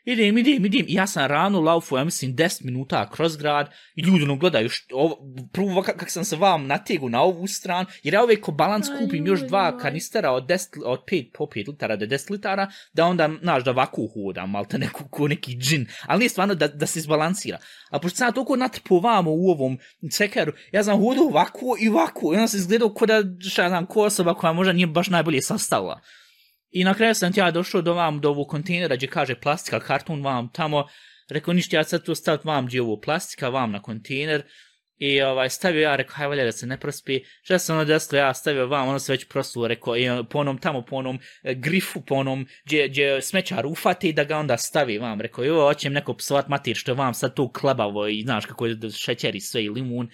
[0.09, 4.01] Idem, idem, idem, i ja sam rano laufu, ja mislim, 10 minuta kroz grad, i
[4.01, 5.17] ljudi ono gledaju, što, ovo,
[5.53, 8.87] prvo kak, kak sam se vam nategu na ovu stranu, jer ja uvijek ko balans
[8.99, 13.05] kupim još dva kanistera od 10, od 5, po 5 litara do 10 litara, da
[13.05, 16.67] onda, znaš, da ovako hodam, malo te neku, ko neki džin, ali nije stvarno da,
[16.67, 17.57] da se izbalansira.
[17.89, 19.77] A pošto sam toliko natrpo vamo u ovom
[20.11, 23.69] cekeru, ja sam hodao ovako i ovako, i onda se izgledao ko da, šta ja
[23.69, 26.01] znam, ko osoba koja možda nije baš najbolje sastavila.
[26.71, 30.23] I na kraju sam ja došao do vam, do ovog kontejnera gdje kaže plastika, karton
[30.23, 30.85] vam tamo,
[31.29, 34.43] rekao ništa, ja sad to stavit vam gdje ovo plastika, vam na kontejner,
[34.99, 38.19] i ovaj, stavio ja, rekao, haj valja da se ne prospi, šta sam ono desilo,
[38.19, 41.53] ja stavio vam, ono se već proslo, rekao, i po onom tamo, po onom e,
[41.55, 45.93] grifu, po onom, gdje, gdje smećar ufati da ga onda stavi vam, rekao, jo, hoćem
[45.93, 49.63] neko psovat matir što vam sad tu klebavo i znaš kako je šećer i sve
[49.63, 50.09] i limun,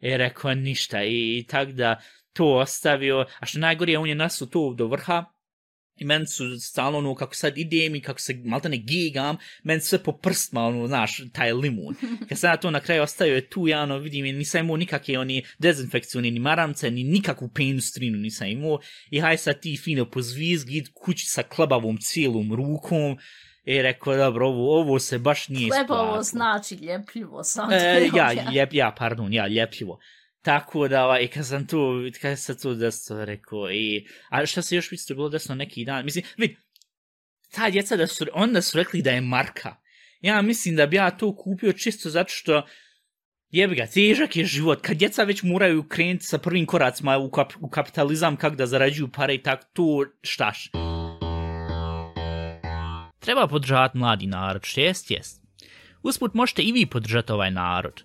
[0.00, 2.00] i rekao, ništa, i, i tak da
[2.32, 5.24] to ostavio, a što najgorije, on je nasu tu do vrha,
[6.02, 10.02] i meni su stalno ono kako sad idem i kako se maltene gigam, meni sve
[10.02, 11.94] po prstima, ono, znaš, taj limun.
[12.28, 15.18] Kad sam ja to na kraju ostavio je tu, ja ono vidim, nisam imao nikakve
[15.18, 18.78] oni dezinfekcione, ni maramce, ni nikakvu penustrinu nisam imao.
[19.10, 23.18] I haj sad ti fino po zvizgi, kući sa klebavom cijelom rukom.
[23.64, 26.22] I rekao, dobro, ovo, ovo se baš nije isplatilo.
[26.22, 28.50] znači ljepljivo, sam E, ja.
[28.52, 29.98] ljep, ja, pardon, ja, ljepljivo.
[30.42, 31.78] Tako da, ovaj, kad sam tu,
[32.20, 36.04] kad sam tu desno rekao, i, a šta se još mislite bilo desno neki dan,
[36.04, 36.50] mislim, vid,
[37.50, 39.76] ta djeca da su, onda su rekli da je marka.
[40.20, 42.66] Ja mislim da bi ja to kupio čisto zato što,
[43.50, 47.52] jebi ga, težak je život, kad djeca već moraju krenuti sa prvim koracima u, kap,
[47.60, 50.70] u kapitalizam, kako da zarađuju pare i tak, to štaš.
[53.18, 55.42] Treba podržavati mladi narod, što jest, jest.
[56.02, 58.02] Usput možete i vi podržati ovaj narod.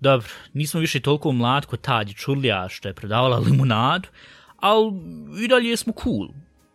[0.00, 4.08] Dobro, nismo više toliko mlad ko tad Čurlija što je prodavala limunadu,
[4.56, 4.92] ali
[5.44, 6.28] i dalje smo cool.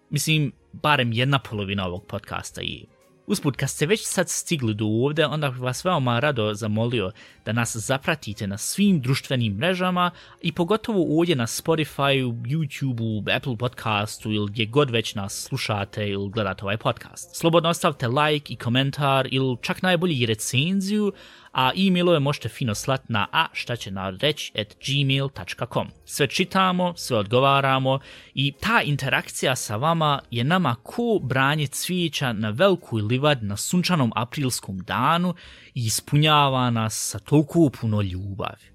[0.09, 2.85] Mislim, barem jedna polovina ovog podcasta je.
[3.27, 7.11] Usput, kad ste već sad stigli do ovde, onda bih vas veoma rado zamolio
[7.45, 14.31] da nas zapratite na svim društvenim mrežama i pogotovo ovdje na Spotify, YouTube, Apple podcastu
[14.31, 17.35] ili gdje god već nas slušate ili gledate ovaj podcast.
[17.35, 21.13] Slobodno ostavite like i komentar ili čak najbolji recenziju,
[21.53, 25.87] a e-mailove možete fino slat na a šta će narod reći at gmail.com.
[26.05, 27.99] Sve čitamo, sve odgovaramo
[28.33, 34.11] i ta interakcija sa vama je nama ko branje cvijeća na velikoj livad na sunčanom
[34.15, 35.33] aprilskom danu
[35.73, 38.73] i ispunjava nas sa toliko puno ljubavi.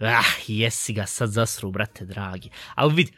[0.00, 2.50] Ah, jesi ga sad zasru, brate dragi.
[2.74, 3.12] Ali vidi,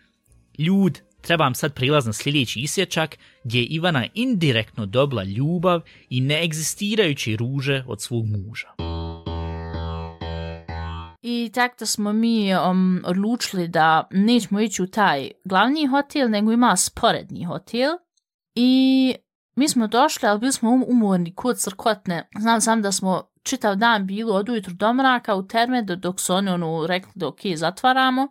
[0.58, 7.36] ljud, trebam sad prilaz na sljedeći isječak gdje je Ivana indirektno dobila ljubav i neegzistirajuće
[7.36, 8.68] ruže od svog muža.
[11.22, 16.52] I tako da smo mi um, odlučili da nećemo ići u taj glavni hotel, nego
[16.52, 17.90] ima sporedni hotel.
[18.54, 19.14] I
[19.56, 22.28] mi smo došli, ali bili smo um- umorni kod crkotne.
[22.40, 26.20] Znam sam da smo čitav dan bilo od ujutru do mraka u terme do, dok
[26.20, 28.28] su oni ono, rekli da ok, zatvaramo.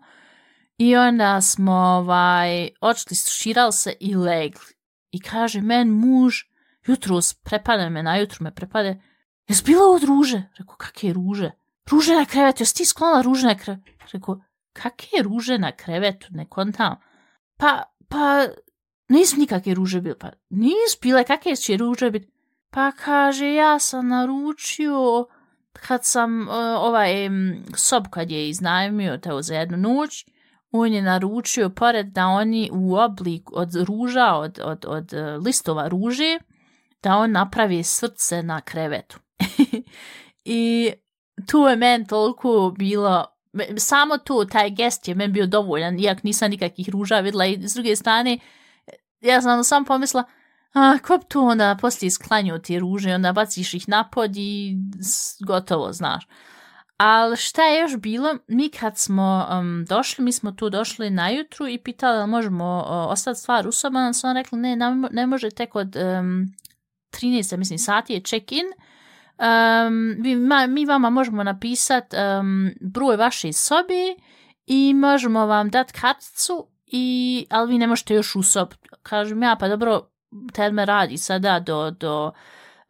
[0.84, 4.74] I onda smo ovaj, očili, širali se i legli.
[5.12, 6.36] I kaže, men muž,
[6.88, 9.02] jutro prepade me, na me prepade,
[9.48, 10.44] jes bila od ruže?
[10.60, 11.52] Rekao, kakve ruže?
[11.92, 13.92] Ruže na krevetu, jes ti sklonila ruže na krevetu?
[14.14, 14.42] Rekao,
[14.74, 16.96] kakve ruže na krevetu, ne kontam.
[17.58, 18.48] Pa, pa,
[19.10, 20.18] nisam nikakve ruže bile.
[20.20, 22.32] Pa, nis bile, kakve će ruže biti?
[22.70, 25.28] Pa kaže, ja sam naručio
[25.74, 27.30] kad sam uh, ovaj
[27.76, 30.26] sob kad je iznajmio teo za jednu noć,
[30.76, 35.88] on je naručio pored da oni u oblik od ruža, od, od, od e, listova
[35.88, 36.40] ruže,
[37.04, 39.20] da on napravi srce na krevetu.
[40.46, 40.92] I
[41.48, 43.26] tu je men toliko bilo,
[43.78, 47.74] samo to, taj gest je men bio dovoljan, iak nisam nikakvih ruža videla i s
[47.74, 48.40] druge strane,
[48.88, 50.24] e, ja sam sam pomisla,
[50.74, 54.76] a ko bi tu onda poslije sklanju te ruže, onda baciš ih napod i
[55.48, 56.28] gotovo, znaš.
[56.98, 61.68] Ali šta je još bilo, mi kad smo um, došli, mi smo tu došli najutru
[61.68, 64.78] i pitali da možemo uh, ostati stvar u soba, nam su rekli ne,
[65.12, 66.48] ne može tek od um,
[67.12, 68.66] 13, mislim, sati je check-in,
[69.40, 70.36] um, mi,
[70.68, 74.16] mi vama možemo napisati um, broj vaše sobi
[74.66, 78.74] i možemo vam dati karticu, i, ali vi ne možete još u sob.
[79.04, 80.10] Kažem ja, pa dobro,
[80.54, 82.32] terme radi sada do, do,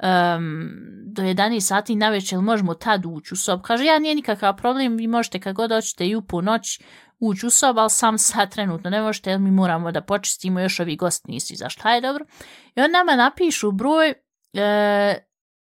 [0.03, 0.69] um,
[1.05, 3.61] do 11 sati na večer, možemo tad ući u sob.
[3.61, 6.81] Kaže, ja nije nikakav problem, vi možete kad god hoćete i u noć
[7.19, 10.79] ući u sob, ali sam sad trenutno ne možete, jer mi moramo da počistimo, još
[10.79, 11.81] ovi gosti nisu izašli.
[11.81, 12.25] Hajde, dobro.
[12.75, 14.15] I on nama napišu broj e,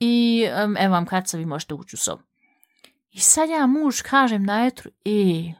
[0.00, 2.22] I um, evo vam kartica, vi možete ući u sobu.
[3.10, 5.52] I sad ja muž kažem najutru, e,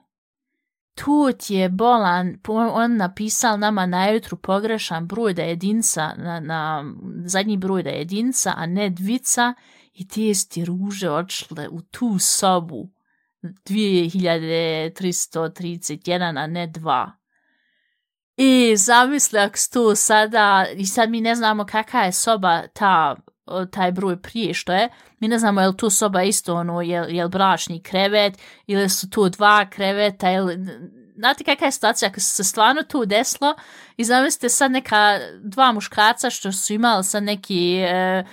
[1.05, 6.41] tu ti je bolan, on napisal nama na jutru pogrešan broj da je jedinca, na,
[6.41, 6.85] na
[7.25, 9.55] zadnji broj da je jedinca, a ne dvica,
[9.93, 12.91] i ti ti ruže odšle u tu sobu
[13.43, 17.13] 2331, a ne dva.
[18.37, 23.17] I zamisli ako tu sada, i sad mi ne znamo kakva je soba ta
[23.71, 24.89] taj broj prije što je.
[25.19, 28.89] Mi ne znamo je li tu soba isto ono, je, je li bračni krevet ili
[28.89, 30.59] su tu dva kreveta ili...
[31.17, 33.55] Znate kakva je situacija ako se stvarno tu desilo
[33.97, 37.77] i zamislite sad neka dva muškarca što su imali sad neki...
[37.77, 38.25] E,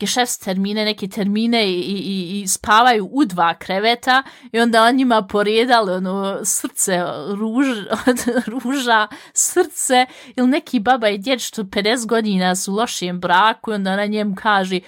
[0.00, 5.22] gešefs termine, neke termine i, i, i spavaju u dva kreveta i onda on njima
[5.22, 7.66] poredali ono srce ruž,
[8.08, 10.06] od ruža, srce
[10.36, 14.06] ili neki baba i djed što 50 godina su u lošijem braku i onda na
[14.06, 14.80] njem kaže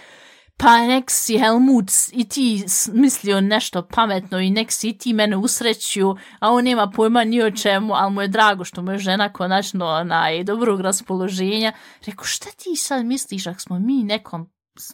[0.61, 5.37] pa nek si Helmut i ti mislio nešto pametno i nek si i ti mene
[5.37, 8.99] usrećio, a on nema pojma ni o čemu, ali mu je drago što mu je
[8.99, 11.73] žena konačno onaj dobrog raspoloženja.
[12.07, 14.51] Rekao, šta ti sad misliš ako smo mi nekom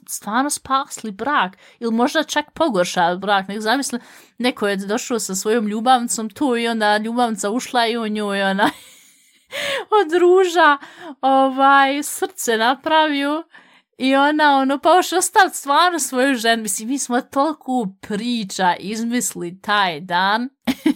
[0.09, 3.49] stvarno spasli brak ili možda čak pogoršali brak.
[3.49, 3.99] Nek zamisli,
[4.38, 8.42] neko je došao sa svojom ljubavnicom tu i onda ljubavnica ušla i u nju i
[8.42, 8.70] ona
[10.01, 10.79] od ruža
[11.20, 13.44] ovaj, srce napravio
[13.99, 16.62] i ona ono pa još ostav stvarno svoju ženu.
[16.62, 20.49] Mislim, mi smo toliko priča izmisli taj dan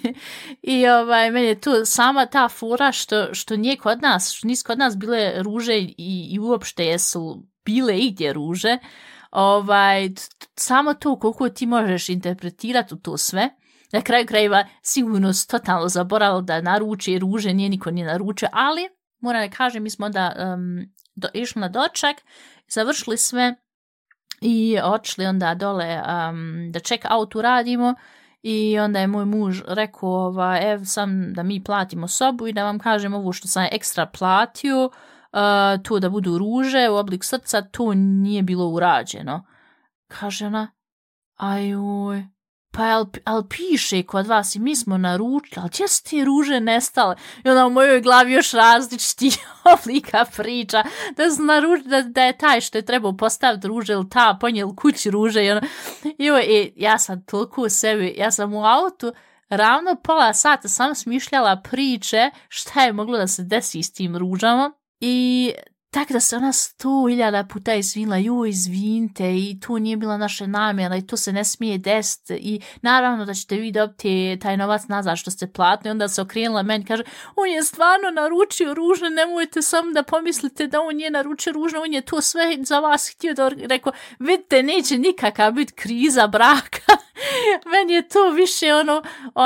[0.62, 4.64] i ovaj, meni je tu sama ta fura što, što nije kod nas, što nisu
[4.66, 8.78] kod nas bile ruže i, i uopšte jesu bile igdje ruže,
[9.30, 10.10] ovaj,
[10.56, 13.50] samo to koliko ti možeš interpretirati u to sve,
[13.92, 18.88] na kraju krajeva sigurno totalno zaboravili da naruče ruže, nije niko nije naruče, ali
[19.20, 22.16] moram da kažem, mi smo onda um, do, išli na doček,
[22.68, 23.54] završili sve
[24.40, 27.94] i odšli onda dole um, da check out uradimo
[28.42, 32.64] i onda je moj muž rekao, ovaj, ev sam da mi platimo sobu i da
[32.64, 34.92] vam kažem ovo što sam ekstra platio, uh,
[35.82, 39.46] to da budu ruže u oblik srca, to nije bilo urađeno.
[40.08, 40.72] Kaže ona,
[41.36, 42.26] ajoj,
[42.72, 46.60] pa jel, jel piše kod vas i mi smo naručili, ali gdje su te ruže
[46.60, 47.16] nestale?
[47.44, 49.30] I ona u mojoj glavi još različiti
[49.74, 50.82] oblika priča,
[51.16, 55.10] da, naruč, da, da je taj što je trebao postaviti ruže ili ta ponijel kući
[55.10, 55.44] ruže.
[55.44, 55.60] I, ona,
[56.18, 59.12] i, ovo, i e, ja sam toliko u sebi, ja sam u autu,
[59.48, 64.72] ravno pola sata sam smišljala priče šta je moglo da se desi s tim ružama.
[65.02, 65.54] I
[65.90, 70.46] tako da se ona sto iljada puta izvinila, ju izvinite i to nije bila naša
[70.46, 74.82] namjera i to se ne smije desiti i naravno da ćete vi dobiti taj novac
[74.88, 75.88] nazad što ste platni.
[75.88, 77.02] i onda se okrenula meni kaže
[77.36, 81.92] on je stvarno naručio ružno, nemojte samo da pomislite da on je naručio ružno, on
[81.94, 86.92] je to sve za vas htio da rekao, vidite neće nikakav biti kriza braka
[87.72, 89.02] meni je to više ono
[89.34, 89.44] o,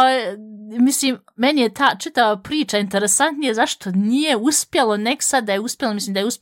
[0.78, 5.94] mislim, meni je ta čitava priča interesantnije zašto nije uspjelo nek sad da je uspjelo,
[5.94, 6.33] mislim da je uspjelo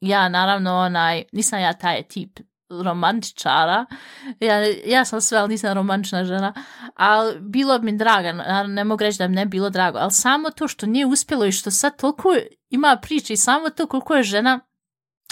[0.00, 2.40] ja naravno onaj, nisam ja taj tip
[2.82, 3.86] romantičara,
[4.40, 4.56] ja,
[4.86, 6.52] ja sam sve, ali nisam romantična žena,
[6.94, 8.32] ali bilo bi mi draga,
[8.66, 11.52] ne mogu reći da mi ne bilo drago, ali samo to što nije uspjelo i
[11.52, 12.28] što sad toliko
[12.70, 14.60] ima priče i samo to koliko je žena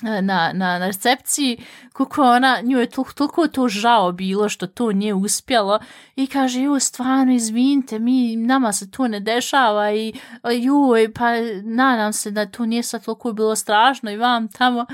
[0.02, 1.58] E, na, na, na recepciji
[1.92, 5.78] kako ona, nju je toliko, toliko to žao bilo što to nije uspjelo
[6.16, 10.12] i kaže, joj, stvarno, izvinite, mi, nama se to ne dešava i
[10.60, 11.30] joj, pa
[11.64, 14.86] nadam se da to nije sad toliko bilo strašno i vam tamo.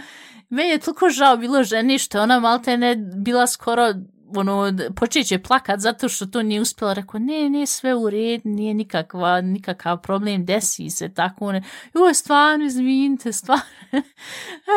[0.48, 3.94] Meni je toliko žao bilo ženi što ona malte ne bila skoro
[4.36, 8.74] ono, počeće plakat zato što to nije uspjela, rekao, ne, ne, sve u red, nije
[8.74, 11.62] nikakva, nikakav problem, desi se, tako, ne,
[11.94, 13.64] joj, stvarno, izvinite, stvarno,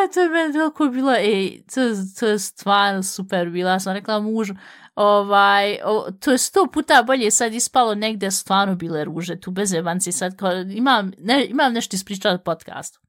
[0.03, 1.81] e, to je meni toliko bilo, ej, to,
[2.19, 4.53] to je stvarno super bila, sam rekla mužu,
[4.95, 9.73] ovaj, o, to je sto puta bolje sad ispalo negde stvarno bile ruže, tu bez
[9.73, 12.99] evanci, sad, kao, imam, ne, imam nešto ispričati podcastu.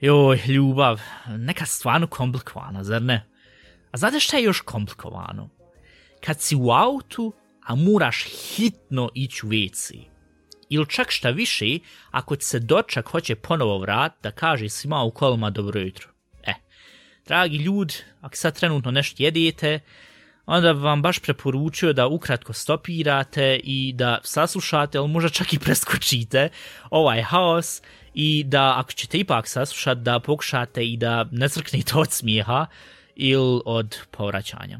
[0.00, 3.33] Joj, ljubav, neka stvarno komplikovana, zar ne?
[3.94, 5.48] A znate šta je još komplikovano?
[6.24, 7.32] Kad si u autu,
[7.66, 10.04] a moraš hitno ići u WC.
[10.68, 11.78] Ili čak šta više,
[12.10, 16.08] ako ti se dočak hoće ponovo vrat da kaže svima u kolima dobro jutro.
[16.42, 16.54] E,
[17.26, 19.80] dragi ljudi, ako sad trenutno nešto jedete,
[20.46, 26.48] onda vam baš preporučio da ukratko stopirate i da saslušate, ali možda čak i preskočite
[26.90, 27.82] ovaj haos
[28.14, 32.66] i da ako ćete ipak saslušati, da pokušate i da ne crknete od smijeha,
[33.16, 34.78] ili od povraćanja.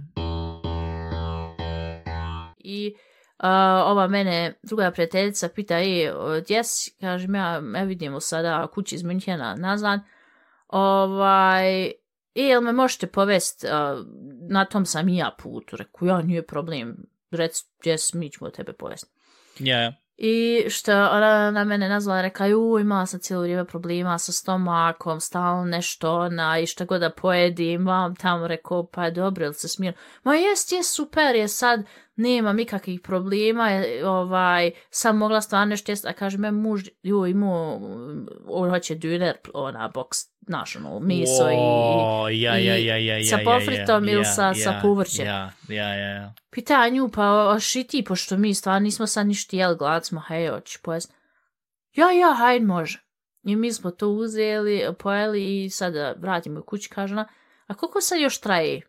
[2.58, 2.94] I
[3.38, 3.48] uh,
[3.90, 6.12] ova mene druga prijateljica pita, e,
[6.42, 10.00] gdje si, kažem ja, ne vidimo sada kući iz Münchena nazad,
[10.68, 11.92] ovaj, e,
[12.34, 14.06] jel me možete povest, uh,
[14.50, 16.96] na tom sam i ja putu, reku, ja, nije problem,
[17.30, 19.14] rec, gdje si, mi ćemo tebe povest.
[19.58, 20.03] Ja, yeah.
[20.16, 25.20] I što ona na mene nazvala, reka, ju, imala sam cijelo vrijeme problema sa stomakom,
[25.20, 29.54] stalno nešto ona i šta god da pojedim, vam tamo rekao, pa je dobro, ili
[29.54, 29.92] se smije.
[30.22, 31.84] Ma jest, je super, je sad,
[32.16, 33.70] nema nikakvih problema,
[34.04, 37.80] ovaj, sam mogla stvarno nešto jest, a kaže me muž, ju, imao,
[38.46, 43.24] on hoće diner, ona, boks, znaš, ono, meso oh, i, ja, ja, ja, ja, i
[43.24, 45.26] sa pofritom ili sa, ja, sa povrćem.
[45.26, 46.34] Ja, ja, ja, ja.
[46.50, 50.78] Pita nju, pa šiti, pošto mi stvarno nismo sad ništa jeli, glad smo, hej, hoći
[50.82, 51.12] pojest.
[51.92, 53.04] Ja, ja, hajde, može.
[53.42, 57.28] I mi smo to uzeli, pojeli i sada vratimo u kući, kaže ona,
[57.66, 58.80] a koliko sad još traje?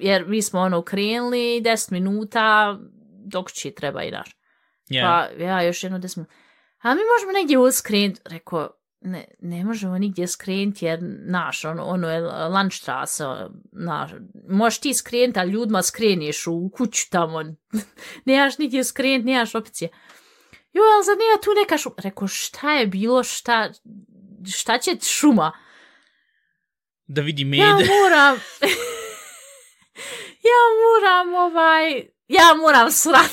[0.00, 2.78] Jer mi smo ono krenuli 10 minuta,
[3.26, 4.36] dok će treba i naš.
[4.90, 5.02] Yeah.
[5.02, 6.34] Pa ja još jedno 10 minuta.
[6.80, 8.70] A mi možemo negdje uskrenuti, rekao,
[9.00, 13.24] ne, ne možemo nigdje skrenuti jer naš, ono, ono je Landstrasse,
[13.72, 14.10] naš,
[14.48, 17.44] možeš ti skrenuti, ali ljudima skreniješ u kuću tamo,
[18.26, 19.88] nemaš nigdje skrenuti, nemaš opcije.
[20.72, 21.94] Jo, ali za nema tu neka šuma.
[21.98, 23.72] Rekao, šta je bilo, šta,
[24.54, 25.52] šta će šuma?
[27.06, 27.58] Da vidi med.
[27.58, 28.36] Ja moram,
[30.50, 33.32] ja moram, ovaj, ja moram srat.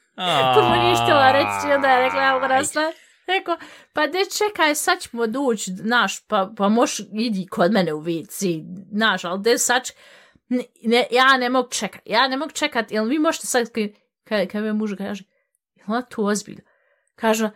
[0.54, 2.94] to mu ništila reći, onda je rekla, ja moram srat.
[3.26, 3.56] Rekao,
[3.92, 8.62] pa de čekaj, sad ćemo doći, naš, pa, pa moš idi kod mene u vici,
[8.92, 9.90] naš, ali de sad,
[10.48, 13.68] ne, ne, ja ne mogu čekat, ja ne mogu čekat, jel vi možete sad,
[14.24, 15.24] kad, kad me muž kaže,
[15.74, 16.62] jel ona to ozbiljno?
[17.14, 17.50] Kaže,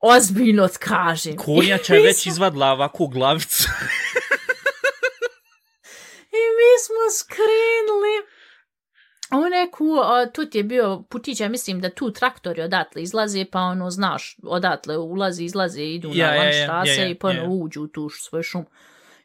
[0.00, 1.36] ozbiljno kaže.
[1.36, 3.68] Konja će već izvadla ovakvu glavicu.
[6.40, 8.14] I mi smo skrenuli,
[9.32, 13.44] u neku, a, tu ti je bio putić, ja mislim da tu traktori odatle izlaze,
[13.44, 17.42] pa ono, znaš, odatle ulazi, izlaze, idu ja, na lanštrase ja, ja, ja, i ponovno
[17.42, 17.64] ja.
[17.64, 18.66] uđu u tu svoj šum.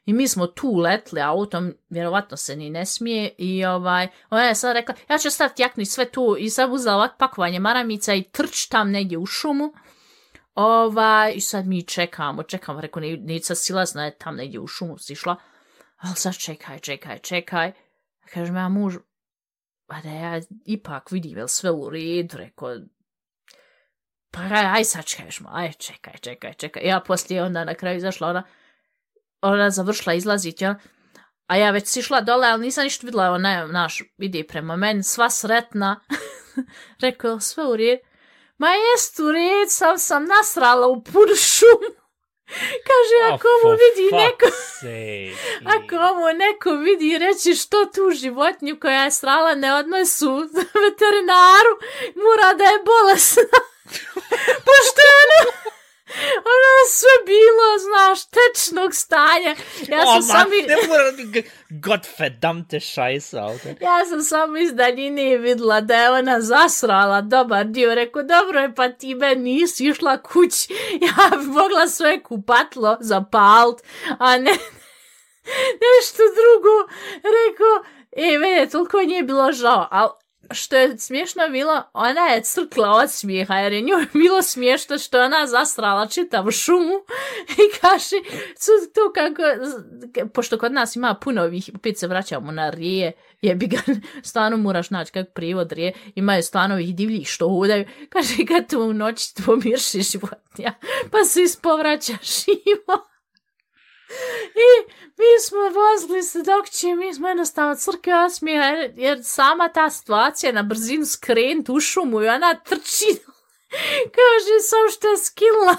[0.05, 4.55] I mi smo tu letli autom, vjerovatno se ni ne smije, i ovaj, ona je
[4.55, 8.13] sad rekla, ja ću staviti jaknu i sve tu, i sad uzela ovak pakovanje maramica
[8.13, 9.74] i trč tam negdje u šumu.
[10.55, 14.68] Ovaj, I sad mi čekamo, čekamo, rekao, ne, ne sad silazna je tam negdje u
[14.68, 15.36] šumu sišla,
[16.06, 17.72] ali sad čekaj, čekaj, čekaj.
[18.34, 18.95] Kaže me, ja muž,
[19.88, 22.76] pa da ja ipak vidim, jel sve u redu, rekao,
[24.32, 26.84] pa aj, sad sačkaješ aj, čekaj, čekaj, čekaj.
[26.84, 28.43] Ja poslije onda na kraju izašla, ona,
[29.41, 30.76] ona završila izlaziti, ja,
[31.47, 35.30] a ja već sišla dole, ali nisam ništa videla, ona, naš, vidi prema meni, sva
[35.30, 35.99] sretna,
[37.06, 38.01] rekao, sve u redu.
[38.58, 42.05] Ma jest u red, sam sam nasrala u punu šumu.
[42.88, 44.46] Kaže, ako mu vidi neko...
[45.76, 50.50] Ako mu neko vidi i reći što tu životinju koja je srala ne odnesu
[50.86, 51.74] veterinaru,
[52.16, 53.60] mora da je bolesna.
[54.68, 55.74] Pošto je
[56.53, 59.55] ona, sve bilo, znaš, tečnog stanja.
[59.88, 60.49] Ja sam oh, sam...
[60.68, 61.43] ne mora...
[61.70, 63.76] Godverdammte Scheiße, Alter.
[63.82, 67.95] Ja sam samo iz daljine videla da je ona zasrala dobar dio.
[67.95, 70.74] Rekao, dobro je, pa ti me nisi išla kući.
[71.05, 73.82] Ja bi mogla sve kupatlo zapalt,
[74.20, 74.51] a ne
[75.84, 76.91] nešto drugo.
[77.16, 80.09] Rekao, e, mene toliko nije bilo žao, ali
[80.52, 85.22] što je smiješno bilo, ona je crkla od smijeha, jer je njoj bilo smiješno što
[85.22, 86.93] ona zastrala čitavu šumu
[87.64, 88.16] i kaže,
[88.60, 89.41] su to kako,
[90.34, 93.78] pošto kod nas ima puno ovih, opet se vraćamo na rije, jebi ga,
[94.30, 98.82] stvarno moraš naći kak privod rije, imaju stvarno ovih divljih što hudaju, kaže, kad tu
[98.82, 99.34] u noći
[99.64, 100.74] mirši životinja,
[101.12, 103.14] pa se ispovraćaš ima.
[104.68, 109.70] I mi smo vozili se dok će, mi smo jednostavno crke osmija, jer, jer sama
[109.70, 113.11] ta situacija na brzinu skrenut u šumu i ona trči.
[114.16, 115.76] Kaže, sam što je skinula,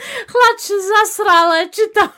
[0.30, 2.08] Hlače zasrala je čitav.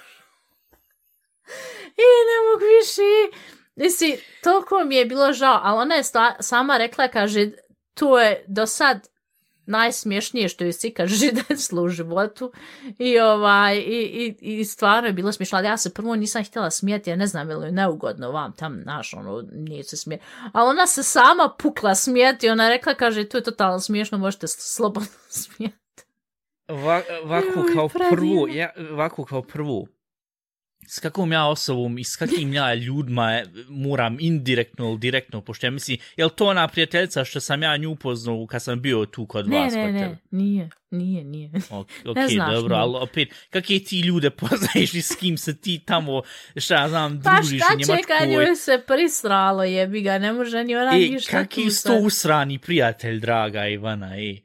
[1.96, 3.38] I ne mogu više.
[3.74, 7.50] Mislim, toliko mi je bilo žao, ali ona je sta, sama rekla, kaže,
[7.94, 9.09] to je do sad
[9.66, 12.52] najsmješnije što je si kaže desilo u životu.
[12.98, 16.70] I ovaj i, i, i stvarno je bilo smiješno ali ja se prvo nisam htjela
[16.70, 20.18] smijeti ja ne znam je li neugodno vam tam naš ono nije se smije.
[20.52, 25.08] Ali ona se sama pukla smijeti ona rekla kaže to je totalno smiješno možete slobodno
[25.42, 25.82] smijeti
[27.24, 29.88] ovako kao prvu ja, ovako kao prvu
[30.87, 35.70] s kakvom ja osobom i s kakvim ja ljudima moram indirektno ili direktno, pošto ja
[35.70, 39.26] mislim, je li to ona prijateljica što sam ja nju upoznao kad sam bio tu
[39.26, 39.74] kod ne, vas?
[39.74, 41.51] Ne, ne, ne, nije, nije, nije.
[41.70, 45.83] Ok, okay, znaš, dobro, ali opet, kakve ti ljude poznaješ i s kim se ti
[45.87, 46.22] tamo,
[46.57, 47.97] šta ja znam, družiš pa u Njemačkoj?
[48.09, 51.70] Pa šta će kad se prisralo, jebi ga, ne može ni ona e, ništa kakvi
[51.70, 54.37] sto usrani prijatelj, draga Ivana, e.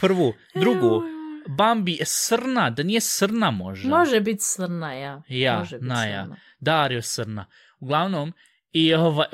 [0.00, 1.02] Prvo, drugo,
[1.48, 3.88] Bambi je srna, da nije srna možda.
[3.88, 5.22] Može biti srna, ja.
[5.28, 6.24] Ja, Može biti na ja.
[6.24, 6.36] srna.
[6.60, 7.46] Dario srna.
[7.80, 8.32] Uglavnom,
[8.72, 9.26] i ovaj,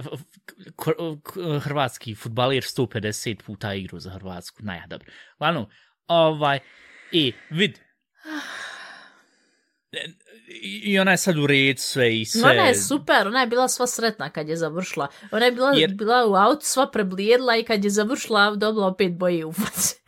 [1.61, 4.63] hrvatski futbalir 150 puta igru za Hrvatsku.
[4.63, 5.11] Na ja, dobro.
[5.37, 5.67] Uglavnom,
[6.07, 6.59] ovaj,
[7.13, 7.79] i vid,
[10.63, 12.51] I ona je sad u red sve i sve.
[12.51, 15.09] Ona je super, ona je bila sva sretna kad je završila.
[15.31, 15.95] Ona je bila, Jer...
[15.95, 20.08] bila u autu sva preblijedla i kad je završila dobila opet boje u faci.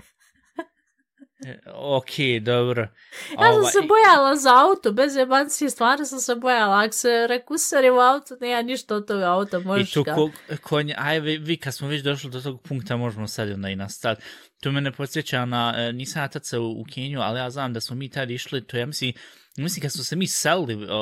[1.74, 2.10] Ok,
[2.40, 2.88] dobro.
[3.30, 6.82] Ja sam se bojala za auto, bez jebancije, stvarno sam se bojala.
[6.84, 10.30] Ako se rekusari u auto, nema ništa od toga auta, možeš I tu ko,
[10.62, 13.76] konj, aj, vi, vi, kad smo već došli do tog punkta, možemo sad onda i
[13.76, 14.22] nastaviti.
[14.60, 17.72] To mene podsjeća na, e, nisam ja tad se u, u Keniju, ali ja znam
[17.72, 19.12] da smo mi tad išli, to ja mislim,
[19.56, 20.98] mislim kad smo se mi selili o,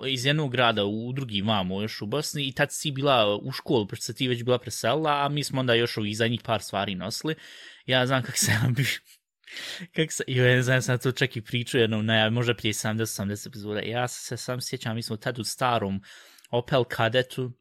[0.00, 3.52] o, iz jednog grada u drugi vamo, još u Bosni, i tad si bila u
[3.52, 6.62] školu, pošto se ti već bila preselila, a mi smo onda još ovih zadnjih par
[6.62, 7.34] stvari nosili.
[7.86, 8.86] Ja znam kako se ja bio
[9.96, 13.48] Kako se, jo, ne znam, sam to čak i pričao jednom, ne, možda prije 70-80
[13.48, 13.80] epizoda.
[13.80, 16.02] Ja se sam sjećam, mi smo tad u starom
[16.50, 17.52] Opel kadetu,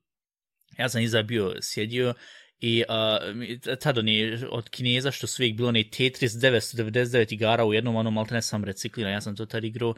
[0.77, 2.13] ja sam iza bio sjedio
[2.59, 7.73] i uh, tad oni od Kineza, što su uvijek bilo ne Tetris 999 igara u
[7.73, 9.95] jednom, ono malo ne sam recikliran, ja sam to tad igrao,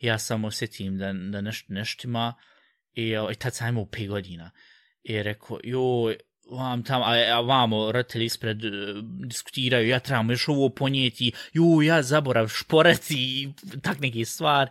[0.00, 2.34] ja sam osjetim da, da neš, neštima
[2.92, 4.50] i, uh, i tad sam imao 5 godina.
[5.02, 6.16] I rekao, joj,
[6.50, 8.72] vam tam, a, a vamo roditelji ispred uh,
[9.02, 13.48] diskutiraju, ja trebam još ovo ponijeti, ju, ja zaborav šporati i
[13.82, 14.70] tak neki stvar.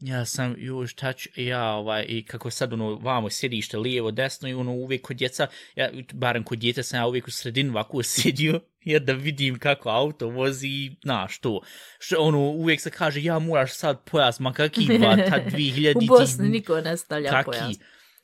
[0.00, 4.48] Ja sam, ju, šta ću, ja, ovaj, i kako sad, ono, vamo sjedište, lijevo, desno,
[4.48, 5.46] i ono, uvijek kod djeca,
[5.76, 9.88] ja, barem kod djeta sam ja uvijek u sredinu ovako sjedio, jer da vidim kako
[9.88, 11.60] auto vozi, na, što,
[11.98, 16.06] što, ono, uvijek se kaže, ja moraš sad pojas, ma kaki, ba, ta 2000 U
[16.06, 17.78] Bosni niko ne stavlja kaki, pojas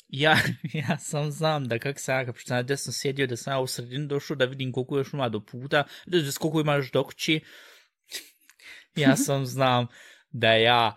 [0.09, 0.37] ja,
[0.89, 3.67] ja sam znam da kak se ja, pošto sam desno sjedio, da sam ja u
[3.67, 7.41] sredinu došao da vidim koliko još ima do puta, da, da koliko imaš do kući.
[8.97, 9.87] ja sam znam
[10.31, 10.95] da ja,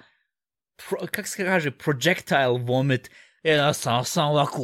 [0.76, 3.12] pro, kak se kaže, projectile vomit,
[3.44, 4.62] ja sam sam ovako,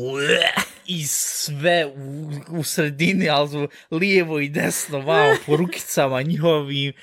[0.86, 6.93] i sve u, u sredini, ali lijevo i desno, vamo, po rukicama njihovim,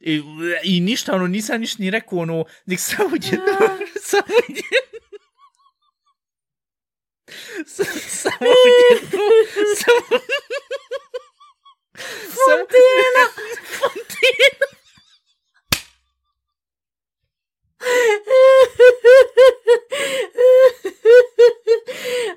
[0.00, 0.22] I,
[0.64, 3.52] i ništa, ono, nisam ništa ni rekao, ono, nek samo jedno,
[4.02, 4.89] samo jedno.
[8.22, 8.50] Samo
[8.90, 9.24] jednu...
[9.76, 10.20] Samo...
[12.34, 13.24] Fontina!
[13.78, 14.66] Fontina!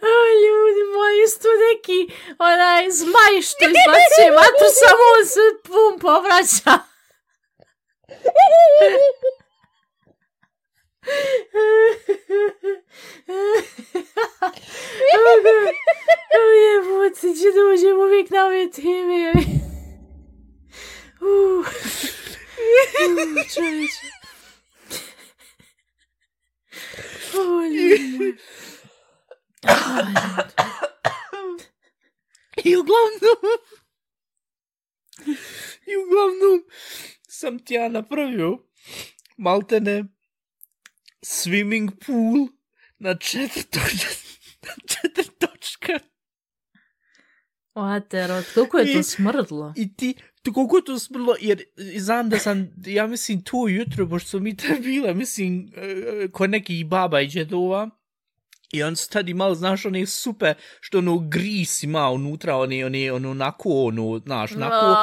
[0.02, 2.00] o, ljudi moji, isto neki
[2.40, 6.94] onaj zmaj što izbacuje vatru, samo on se pum povraća.
[16.36, 19.34] Ами е, подсечи да лъжи му викна, ми ти ми е.
[23.54, 24.12] Човече.
[27.36, 28.34] Ами,
[32.66, 33.44] и главно...
[37.66, 38.60] Тя направил
[39.38, 40.04] малтене
[41.26, 42.48] swimming pool
[43.00, 44.14] na četiri točka.
[44.62, 46.00] Na četiri točka.
[47.74, 49.74] Oatero, koliko je to smrdlo?
[49.76, 51.64] I ti, to koliko je to smrlo, jer
[51.98, 55.72] znam da sam, ja mislim, to jutro, pošto su mi te bile, mislim,
[56.26, 57.90] uh, ko neki baba i džedova,
[58.74, 63.12] I on su tad imali, znaš, one supe, što ono gris ima unutra, one, one,
[63.12, 64.98] ono, onako, ono, znaš, onako,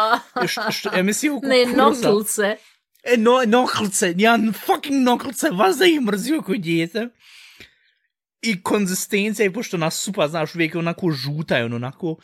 [0.46, 2.56] što, što, ja mislim, Ne, kukuruza.
[3.02, 7.08] E, no, noklice, ja fucking noklice, vas da ih mrzio ko djete.
[8.42, 12.16] I konzistencija, i pošto ona supa, znaš, uvijek je onako žuta, je ono, onako,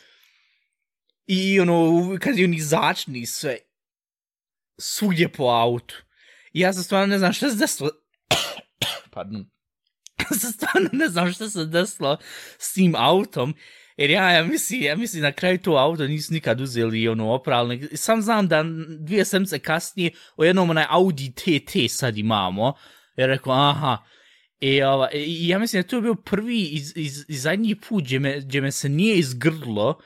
[1.27, 3.59] i ono, kad je oni začni sve,
[4.79, 5.95] svugdje po autu.
[6.53, 7.91] I ja se stvarno ne znam šta se desilo,
[9.15, 9.51] pardon,
[10.41, 12.19] se stvarno ne znam šta se desilo
[12.59, 13.55] s tim autom,
[13.97, 17.81] Jer ja, ja mislim, ja mislim na kraju to auto nisu nikad uzeli ono opralne.
[17.95, 18.65] Sam znam da
[18.99, 22.75] dvije semce kasnije o jednom onaj Audi TT sad imamo.
[23.17, 23.99] Ja rekao, aha.
[24.61, 27.75] I, ova, e, i ja mislim da to je bio prvi iz, iz, iz zadnji
[27.75, 30.01] put gdje me, gdje me se nije izgrdlo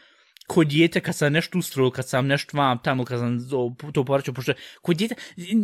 [0.47, 4.05] kod djete kad sam nešto ustrojio, kad sam nešto vam tamo, kad sam to, to
[4.05, 5.15] poraćao, pošto kod djete,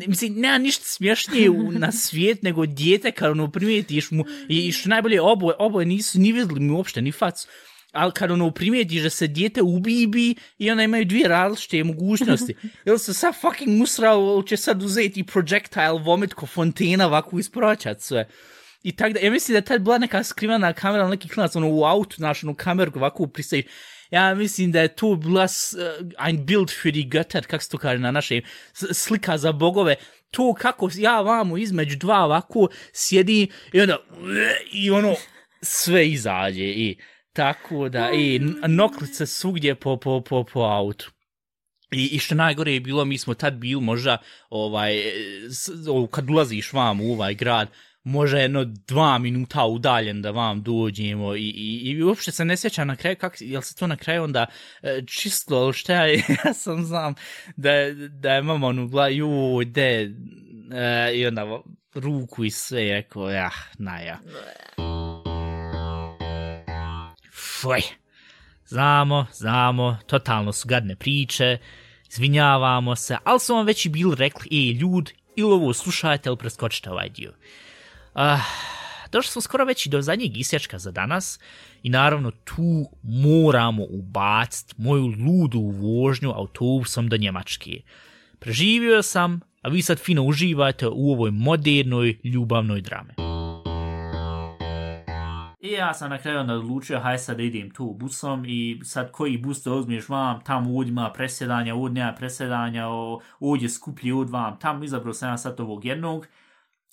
[0.07, 4.89] mislim, nema ništa smješnije u, na svijet nego djete kad ono primijetiš mu, i što
[4.89, 7.49] najbolje, oboje, oboje nisu ni vidjeli mi uopšte, ni facu
[7.97, 12.55] ali kad ono primijetiš da se dijete ubibi i onda imaju dvije različite mogućnosti.
[12.87, 18.01] Ili se sad fucking musrao, ili će sad uzeti projectile vomit ko fontena ovako isproćat
[18.01, 18.29] sve.
[18.83, 21.57] I tak da, ja mislim da je tad bila neka skrivana kamera, ali neki klinac,
[21.57, 23.65] ono u autu, znaš, ono kameru ovako pristaviš.
[24.11, 27.79] Ja mislim da je to bila uh, ein Bild für die Götter, kako se to
[27.79, 28.43] kaže na našem,
[28.93, 29.97] slika za bogove.
[30.31, 33.99] To kako ja vamo između dva ovako sjedi i onda,
[34.73, 35.15] i ono,
[35.63, 36.97] sve izađe i
[37.37, 41.11] tako da, i noklice svugdje po, po, po, po autu.
[41.93, 44.19] I, I što najgore je bilo, mi smo tad bili možda,
[44.51, 44.95] ovaj,
[45.51, 47.69] s, o, kad ulaziš vam u ovaj grad,
[48.05, 52.89] možda jedno dva minuta udaljen da vam dođemo i, i, i uopšte se ne sjećam
[52.89, 54.47] na kraju, kak, jel se to na kraju onda
[54.83, 57.15] e, čistilo, ali šta je, ja sam znam
[57.57, 57.71] da,
[58.11, 60.15] da je mama ono bila, joj, de,
[60.73, 61.61] e, i onda
[61.95, 64.19] ruku i sve, rekao, ja, na ja.
[67.61, 67.81] Fuj.
[68.67, 71.59] Znamo, znamo, totalno su gadne priče,
[72.11, 76.37] izvinjavamo se, ali su vam već i bili rekli, ej, ljud, ili ovo slušajte, ili
[76.37, 77.33] preskočite ovaj dio.
[78.15, 78.23] Uh,
[79.13, 81.41] došli smo skoro već i do zadnjeg isječka za danas
[81.83, 87.81] i naravno tu moramo ubaciti moju ludu vožnju autobusom do Njemačke.
[88.39, 93.36] Preživio sam, a vi sad fino uživate u ovoj modernoj ljubavnoj drame.
[95.67, 99.11] I ja sam na kraju onda odlučio, haj sad da idem tu busom i sad
[99.13, 102.87] koji bus da uzmiješ vam, tamo ovdje ima presjedanja, ovdje nema presjedanja,
[103.41, 106.27] ovdje skuplji od vam, tamo izabrao sam ja sad ovog jednog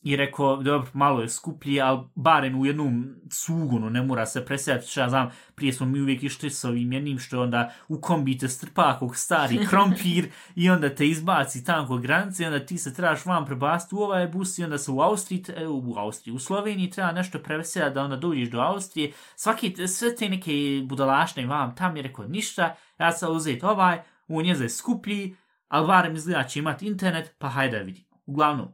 [0.03, 4.87] i rekao, dobro, malo je skuplji, ali barem u jednom cugunu ne mora se presjedati,
[4.87, 8.37] što ja znam, prije smo mi uvijek išli s ovim jednim što onda u kombi
[8.37, 12.77] te strpa kog stari krompir i onda te izbaci tamo kod granice i onda ti
[12.77, 16.39] se trebaš vam prebaciti u ovaj bus i onda se u Austriji, u Austriji, u
[16.39, 19.11] Sloveniji treba nešto prevesjeti da onda dođeš do Austrije.
[19.35, 24.45] Svaki, sve te neke budalašne vam tam je rekao ništa, ja sam uzeti ovaj, on
[24.45, 25.35] je za skuplji,
[25.67, 28.07] ali barem izgleda će imati internet, pa hajde da vidimo.
[28.25, 28.67] Uglavnom,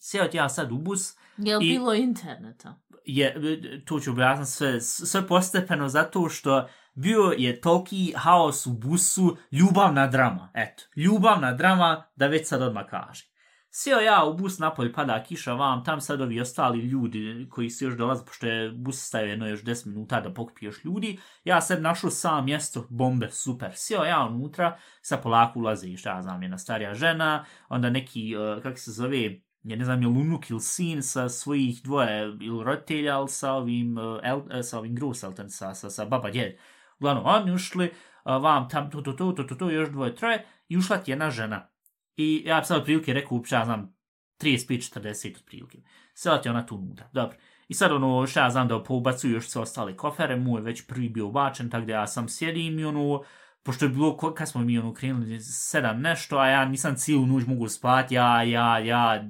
[0.00, 1.16] sjeo ja sad u bus.
[1.36, 2.80] Je li bilo interneta?
[3.04, 3.34] Je,
[3.84, 10.06] tu ću objasniti sve, sve postepeno zato što bio je toliki haos u busu, ljubavna
[10.06, 13.28] drama, eto, ljubavna drama, da već sad odmah kaže.
[13.70, 17.84] Sjeo ja u bus, napolje pada kiša vam, tam sad ovi ostali ljudi koji se
[17.84, 21.82] još dolaze, pošto je bus stavio jedno još 10 minuta da pokupiješ ljudi, ja sad
[21.82, 23.72] našao sam mjesto, bombe, super.
[23.74, 28.62] Sjeo ja unutra, sa polako ulazi, šta ja znam, jedna starija žena, onda neki, uh,
[28.62, 29.40] kako se zove,
[29.70, 33.98] ja ne znam, je unuk ili sin sa svojih dvoje ili roditelja, ali sa ovim,
[33.98, 36.56] uh, el, eh, sa ovim Gruselten, sa, sa, sa baba djed.
[36.98, 37.92] Uglavnom, oni ušli, eh,
[38.24, 41.30] vam tam, to, to, to, to, to, to, još dvoje, troje, i ušla ti jedna
[41.30, 41.68] žena.
[42.16, 43.94] I ja sam otprilike rekao, ja znam,
[44.40, 45.78] 35-40 otprilike.
[46.14, 47.36] Sjela ti ona tu nuda, dobro.
[47.68, 50.86] I sad ono, šta ja znam da poubacuju još sve ostale kofere, mu je već
[50.86, 53.22] prvi bio ubačen, tako da ja sam sjedim i ono,
[53.68, 57.46] pošto je bilo, kad smo mi ono krenuli, sedam nešto, a ja nisam cijelu noć
[57.46, 59.24] mogu spati, ja, ja, ja,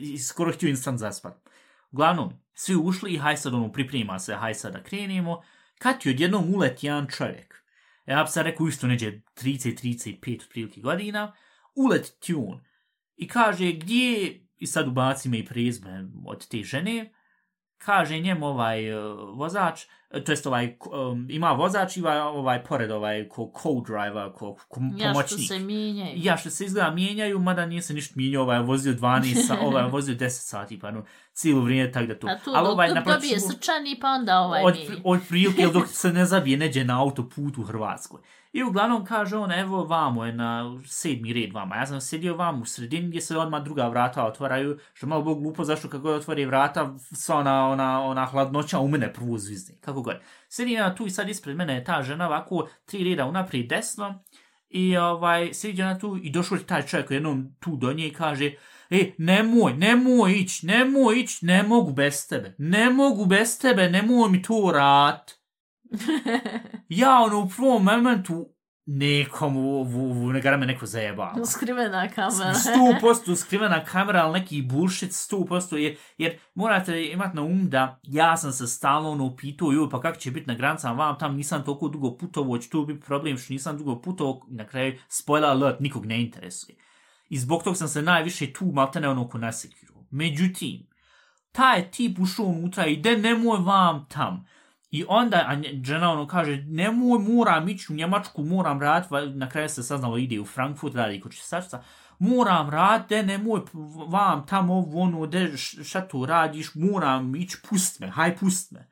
[0.00, 1.48] i skoro htio instant zaspat.
[1.90, 5.42] Uglavnom, svi ušli i haj sad ono priprema se, haj sad da krenemo,
[5.78, 7.64] kad ti odjednom uleti jedan čovjek.
[8.06, 11.32] Ja bi sad rekao isto neđe 30-35 otprilike godina,
[11.74, 12.60] uleti ti on
[13.16, 17.12] i kaže gdje, i sad ubaci me i prezme od te žene,
[17.78, 19.80] kaže njemu ovaj uh, vozač,
[20.16, 20.76] to jest ovaj,
[21.10, 25.40] um, ima vozač i ovaj, pored ovaj ko co-driver, ko, ko Ja pomoćnik.
[25.40, 26.12] što se mijenjaju.
[26.16, 29.56] Ja što se izgleda mijenjaju, mada nije se ništa mijenjao, ovaj je vozio 12 sa,
[29.66, 32.26] ovaj je vozio 10 sati, pa no, cijelo vrijeme tak da to.
[32.26, 34.96] A tu Ali dok ovaj ovaj dobije naplaćivo- srčani, pa onda ovaj od, mijenja.
[35.04, 38.20] od prilike dok se ne zabije neđe na autoputu u Hrvatskoj.
[38.52, 41.76] I uglavnom kaže on, evo vamo je na sedmi red vama.
[41.76, 45.22] Ja sam sjedio vamo u sredini gdje se odmah druga vrata otvaraju, što je malo
[45.22, 49.38] bilo glupo zašto kako god otvori vrata, sva ona, ona, ona hladnoća u mene prvo
[49.38, 49.74] zvizne.
[49.80, 50.16] Kako god.
[50.48, 54.24] Sjedim ja tu i sad ispred mene je ta žena ovako tri reda unaprijed desno
[54.68, 58.12] i ovaj, sjedi ona tu i došao je taj čovjek jednom tu do nje i
[58.12, 58.52] kaže
[58.90, 62.54] E, nemoj, nemoj ić, nemoj ić, ne mogu bez tebe.
[62.58, 65.30] Ne mogu bez tebe, nemoj mi to rat.
[66.88, 68.54] ja ono u prvom momentu
[68.86, 71.46] nekom u, u, u me neko zajebao.
[71.46, 72.54] Skrivena kamera.
[72.54, 77.70] Sto posto skrivena kamera, ali neki bullshit, sto posto, jer, jer morate imati na um
[77.70, 81.18] da ja sam se stalno ono pitao, joj, pa kako će biti na granicama, vam
[81.18, 84.98] tam nisam toliko dugo putovao, će to biti problem što nisam dugo putovao, na kraju,
[85.08, 86.76] spoiler alert, nikog ne interesuje.
[87.28, 90.04] I zbog tog sam se najviše tu maltene ono ko nasekirao.
[90.10, 90.86] Međutim,
[91.52, 94.46] taj tip ušao unutra i de nemoj vam tam.
[94.90, 99.82] I onda žena ono kaže, nemoj, moram ići u Njemačku, moram raditi, na kraju se
[99.82, 101.82] saznalo ide u Frankfurt, radi kod čistačica,
[102.18, 103.60] moram raditi, de nemoj
[104.08, 108.90] vam tamo ovo ono, de šta tu radiš, moram ići, pust me, haj pust me.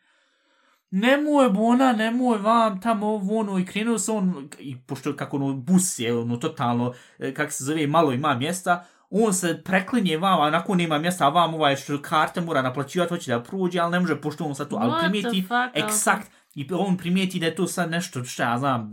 [0.90, 5.52] Nemoj bona, nemoj vam tamo ovo ono, i krenuo se on, i pošto kako ono
[5.52, 10.40] bus je ono totalno, e, kako se zove, malo ima mjesta, on se preklinje vam,
[10.40, 13.92] a nakon nema mjesta, a vam ovaj što karte mora naplaćivati, hoće da prođe, ali
[13.92, 17.66] ne može pošto on sad tu, ali primijeti, eksakt, i on primijeti da je to
[17.66, 18.90] sad nešto, šta ja znam,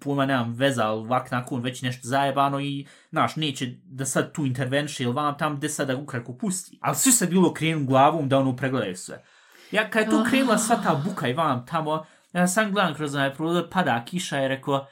[0.00, 4.46] pojma nemam veza, ali vak nakon već nešto zajebano i, znaš, neće da sad tu
[4.46, 6.78] intervenše ili vam tam gde sad da ukratko pusti.
[6.80, 9.24] Ali svi se bilo krenu glavom da ono pregledaju sve.
[9.70, 13.14] Ja, kad je tu krenula sva ta buka i vam tamo, ja sam gledam kroz
[13.14, 14.86] onaj prozor, pada kiša i rekao,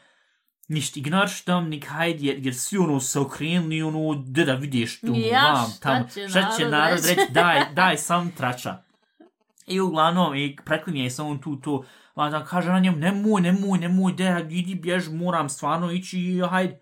[0.69, 5.13] ništa, ignoriš Dominik, hajde, jer, jer svi ono se okrenuli ono, gde da vidiš tu,
[5.17, 7.21] Ja, vam šta tamo, će šta će narod narod reći?
[7.21, 8.83] reći, daj, daj sam trača.
[9.67, 11.85] I uglavnom, i preklinje se on tu to,
[12.15, 16.79] a da kaže na njemu, nemoj, nemoj, nemoj, de, idi bjež, moram stvarno ići, hajde.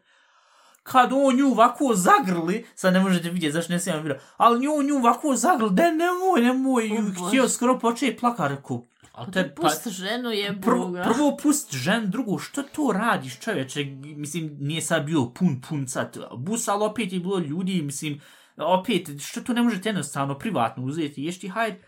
[0.83, 4.83] Kad on nju ovako zagrli, sad ne možete vidjeti zašto ne snijem video, ali nju,
[4.83, 7.29] nju ovako zagrli, de, nemoj, nemoj, i O, Bože.
[7.29, 8.87] htio skoro početi plaka, rekao,
[9.21, 11.03] ali te, pa, Pusti ženu je Boga.
[11.03, 16.19] prvo pust žen, drugo, što to radiš čovječe, mislim, nije sad bio pun, pun sad
[16.37, 18.21] bus, ali opet je bilo ljudi, mislim,
[18.57, 21.83] opet, što to ne možete jednostavno privatno uzeti, ješti, hajde,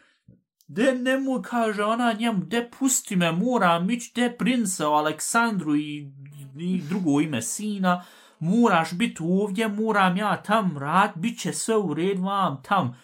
[0.68, 6.12] de nemoj, kaže ona njemu, de pusti me, moram ići, de prince o Aleksandru i,
[6.58, 8.04] i drugo ime sina,
[8.38, 12.96] moraš biti ovdje, moram ja tam rad, bit će sve u red vam tam.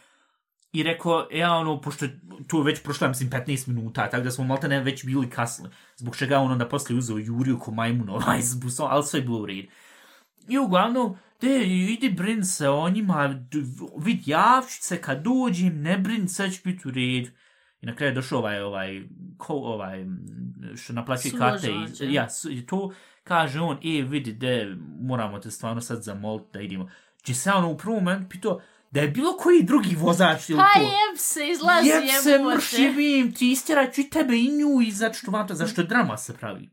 [0.79, 4.45] I rekao, ja ono, pošto je tu već prošlo, mislim, 15 minuta, tako da smo
[4.45, 5.69] malte ne već bili kasni.
[5.97, 9.21] Zbog čega je on onda poslije uzeo Juriju ko majmun ovaj s busom, ali sve
[9.21, 9.65] je bilo u red.
[10.49, 13.47] I uglavnom, de, idi brin se o njima,
[13.99, 17.27] vid javčice, kad dođem, ne brin, sve će biti u red.
[17.81, 19.03] I na kraju je došao ovaj, ovaj,
[19.37, 20.07] ko, ovaj,
[20.77, 21.71] što naplaćuje karte.
[21.71, 22.23] I, ja.
[22.23, 22.93] ja, su- i to
[23.25, 26.91] kaže on, e, vidi, de, moramo te stvarno sad zamoliti da idemo.
[27.23, 28.61] Či se ono u prvom momentu pitao,
[28.91, 30.81] da je bilo koji drugi vozač ili Pa to.
[30.81, 32.55] jeb se, izlazi Jeb se jebote.
[32.57, 36.37] mršivim, ti istjerat ću i tebe i nju i zašto vam to, zašto drama se
[36.37, 36.71] pravi.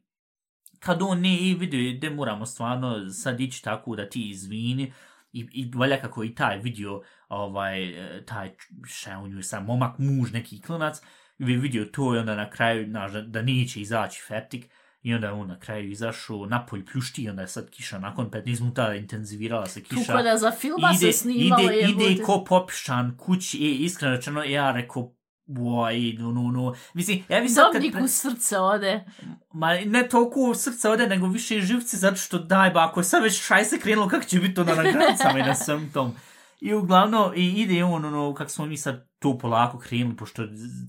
[0.79, 4.93] Kad on ne i vidio, da moramo stvarno sad ići tako da ti izvini,
[5.33, 7.79] i, i valja kako i taj vidio, ovaj,
[8.25, 8.55] taj,
[8.85, 11.01] šta je on nju sam, momak, muž, neki klinac,
[11.37, 14.69] vi vidio to i onda na kraju, znaš, da, da neće izaći fetik,
[15.05, 18.31] i onda je on na kraju izašao, napolj pljušti, i onda je sad kiša, nakon
[18.31, 22.11] 15 minuta intenzivirala se kiša Tu da za filma ide, se snimalo ide, jebote.
[22.11, 25.15] ide ko popišan kući i iskreno rečeno ja rekao
[25.47, 26.75] Boj, no, no, no.
[26.93, 27.81] Mislim, ja bi sad kad...
[27.81, 29.05] Dobnik u srce ode.
[29.53, 33.03] Ma ne toliko u srce ode, nego više živci, zato što daj, ba, ako je
[33.03, 36.15] sad već šaj se krenulo, kako će biti onda na granicama i na svem tom.
[36.61, 40.43] I uglavnom, i ide on, ono, kako smo mi sad to polako krenuli, pošto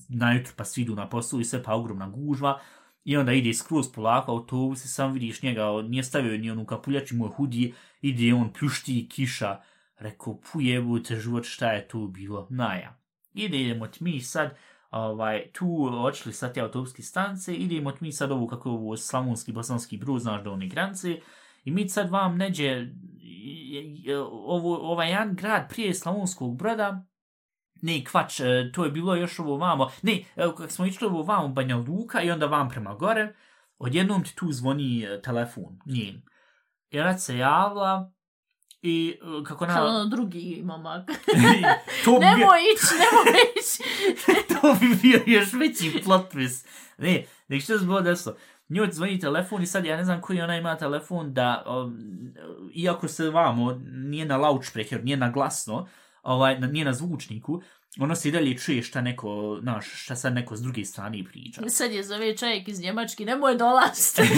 [0.09, 2.61] najutro pa svi idu na poslu i sve pa ogromna gužva,
[3.07, 6.65] i onda ide skroz polako autobus i sam vidiš njega, on nije stavio ni onu
[6.67, 9.61] kapuljač i moj hudi, ide on pljušti kiša,
[9.99, 12.99] rekao, pujebujte život, šta je tu bilo, naja.
[13.35, 14.57] Ide, idemo ti mi sad,
[14.91, 18.97] ovaj, tu očili sa te autobuske stance, idemo ti mi sad ovu, kako je ovo
[18.97, 21.21] slavonski, bosanski brud, znaš do one granice,
[21.65, 22.87] i mi sad vam neđe,
[24.31, 27.07] ovo, ovaj jedan grad prije Slavonskog broda,
[27.87, 29.91] Ne, kvač, e, to je bilo još ovo vamo.
[30.03, 33.35] Ne, evo, kako smo išli ovo vamo Banja Luka i onda vam prema gore,
[33.79, 36.23] odjednom ti tu zvoni e, telefon, njen.
[36.91, 38.13] I ona se javila
[38.83, 39.75] i e, kako na...
[39.75, 41.09] Kao ono drugi momak.
[42.05, 43.83] to bi nemoj ići, nemoj ići.
[44.53, 46.67] to bi bio još veći plot twist.
[46.99, 48.37] Ne, nek što se bilo desilo.
[48.69, 51.99] Njoj zvoni telefon i sad ja ne znam koji ona ima telefon da, um,
[52.75, 55.89] iako se vamo nije na loudspeaker, nije na glasno,
[56.23, 57.63] ovaj, nije na zvučniku,
[58.01, 61.63] ono se i dalje čuje šta neko, znaš, šta sad neko s druge strane priča.
[61.69, 64.23] Sad je zove čovjek iz Njemački, nemoj dolaziti.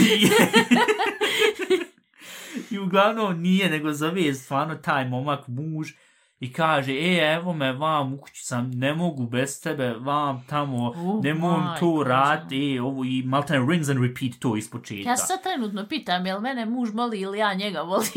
[2.71, 5.93] I uglavnom nije, nego zove stvarno taj momak muž
[6.41, 10.89] i kaže, e, evo me, vam, u kući sam, ne mogu bez tebe, vam tamo,
[10.89, 15.11] Oh ne mogu to raditi, e, ovo i maltene rings and repeat to iz početka.
[15.11, 18.09] Ja sad trenutno pitam, jel mene muž moli ili ja njega volim?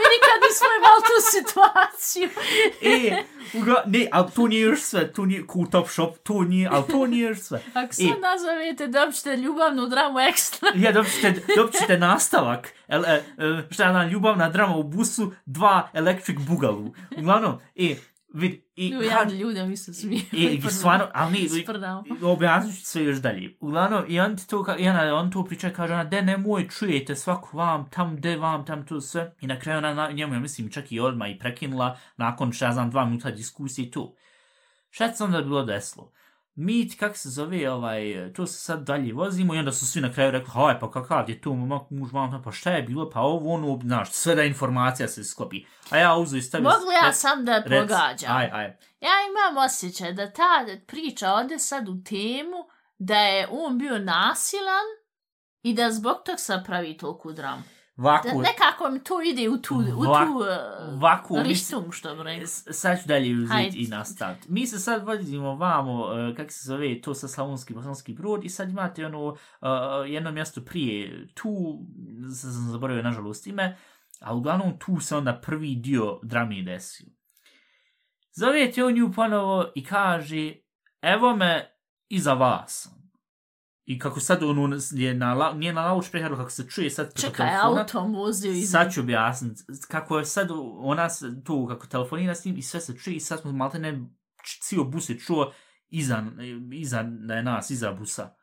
[0.00, 2.28] Mi nikad nismo imali tu situaciju.
[2.82, 3.24] E,
[3.58, 6.84] uga, ne, ali to nije još sve, to nije cool top shop, to nije, ali
[6.86, 7.62] to nije još sve.
[7.74, 8.20] Ako sad E.
[8.20, 10.68] nazovete, dobit ćete ljubavnu dramu ekstra.
[10.84, 12.72] Ja, dobit ćete, dobit ćete nastavak.
[12.88, 13.22] El, e, e,
[13.70, 16.92] šta je ona ljubavna drama u busu, dva electric bugalu.
[17.20, 17.96] Uglavnom, e,
[18.34, 20.20] vid, i, Ju, ja ljudem mi se smiju.
[20.32, 22.04] I, i stvarno, ali Sprdamo.
[22.22, 23.56] objasnit ću sve još dalje.
[23.60, 27.56] Uglavnom, i on to, i ona, on to priča, kaže ona, de nemoj, čujete svako
[27.56, 29.34] vam, tam, de vam, tam, to sve.
[29.40, 32.66] I na kraju ona na, njemu, ja mislim, čak i odmah i prekinula, nakon, šta
[32.66, 34.14] ja znam, dva minuta diskusije i to.
[34.90, 36.12] Šta se onda bilo desilo?
[36.66, 40.12] Ti, kak se zove, ovaj, to se sad dalje vozimo i onda su svi na
[40.12, 43.20] kraju rekli, haj, pa kakav je to momak, muž, vam, pa šta je bilo, pa
[43.20, 45.64] ovo, ono, znaš, sve da informacija se sklopi.
[45.90, 46.68] A ja uzu i stavio...
[46.68, 48.36] Mogu ja rec- sam da rec- pogađam?
[48.36, 48.64] Aj, aj.
[49.00, 52.56] Ja imam osjećaj da ta priča ode sad u temu
[52.98, 54.86] da je on bio nasilan
[55.62, 57.62] i da zbog tog sad pravi toliku dramu.
[58.00, 62.14] Da, Vaku, nekako mi to ide u tu, u Vak- tu uh, vaku, rištung, što
[62.16, 62.46] bi rekao.
[62.70, 64.52] Sad ću dalje uzeti i nastaviti.
[64.52, 68.48] Mi se sad vodimo vamo, uh, kako se zove, to sa Slavonski, Bosanski brod i
[68.48, 69.36] sad imate ono, uh,
[70.06, 71.78] jedno mjesto prije, tu,
[72.24, 73.76] sad sam zaboravio nažalost ime,
[74.20, 77.06] a uglavnom tu se onda prvi dio drame desio.
[78.32, 80.52] Zovete on nju ponovo i kaže,
[81.02, 81.76] evo me
[82.08, 82.99] iza vas.
[83.84, 87.48] I kako sad ono je na, nije na loudspeakeru, kako se čuje sad preko Čekaj,
[87.48, 87.80] telefona.
[87.80, 88.70] autom vozio iz...
[88.70, 89.62] Sad ću objasniti.
[89.88, 91.08] Kako je sad ona
[91.44, 94.00] tu, kako telefonira s njim i sve se čuje i sad smo malte ne
[94.60, 95.52] cijel bus je čuo
[95.88, 96.24] iza,
[96.72, 98.34] iza da je nas, iza busa.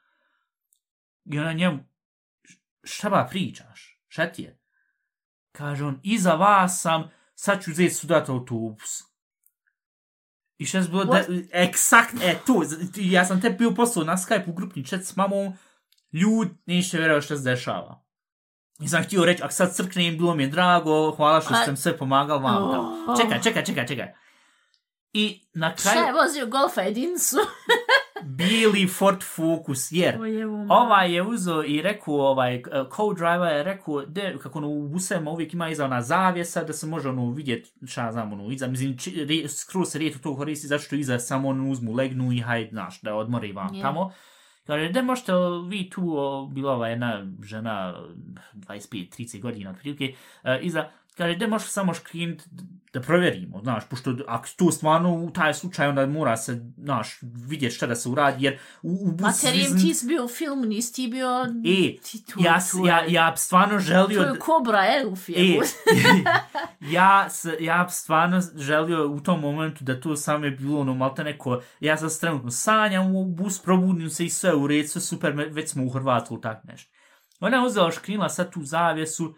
[1.26, 1.80] I ona njemu,
[2.44, 4.02] "Š- šta ba pričaš?
[4.08, 4.60] Šta ti je?
[5.52, 9.04] Kaže on, iza vas sam, sad ću uzeti sudat autobus.
[10.58, 14.18] I šta je bilo, da, eksakt, e, tu, z- ja sam te bio poslao na
[14.18, 15.54] Skype u grupni chat s mamom,
[16.14, 18.04] ljud, neće vjerovati šta se dešava.
[18.80, 21.78] I sam htio reći, ako sad crknem, bilo mi je drago, hvala što ste mi
[21.78, 23.06] sve pomagali vam tamo.
[23.08, 23.22] Oh.
[23.22, 24.14] Čekaj, čekaj, čekaj, čekaj.
[25.14, 27.36] I na Šta je kraju, vozio golfa jedincu?
[28.24, 30.16] bili Ford Focus, jer
[30.70, 35.32] ovaj je uzo i rekao, ovaj, eh, co-driver je rekao, de, kako ono, u busema
[35.32, 38.98] uvijek ima iza ona zavjesa, da se može ono vidjet, šta znam, ono, iza, mislim,
[38.98, 42.70] či, skroz se rijetko to koristi, zato što iza samo ono uzmu, legnu i hajde,
[42.70, 43.82] znaš, da odmori vam Je.
[43.82, 44.12] tamo.
[44.68, 45.32] Kaže, de možete
[45.68, 48.04] vi tu, o, bila ova jedna žena,
[48.54, 50.14] 25-30 godina otprilike,
[50.44, 52.48] uh, iza, kaže, de možete samo škrinit
[52.94, 57.76] da provjerimo, znaš, pošto ako to stvarno u taj slučaj, onda mora se, znaš, vidjeti
[57.76, 60.66] šta da se uradi, jer u, u bus Materijem zvizn- ti si bio u filmu,
[60.66, 61.46] nisi ti bio...
[61.66, 64.24] E, ti tu, ja, tu ja, ja stvarno želio...
[64.24, 65.62] To je Kobra E, je.
[66.96, 70.94] ja, s, ja bi stvarno želio u tom momentu da to samo je bilo ono
[70.94, 75.02] malte neko, ja sam trenutno sanjam u bus, probudim se i sve u red, sve
[75.02, 76.92] super, već smo u Hrvatsku tak nešto.
[77.40, 79.36] Ona je uzela škrinila sad tu zavjesu,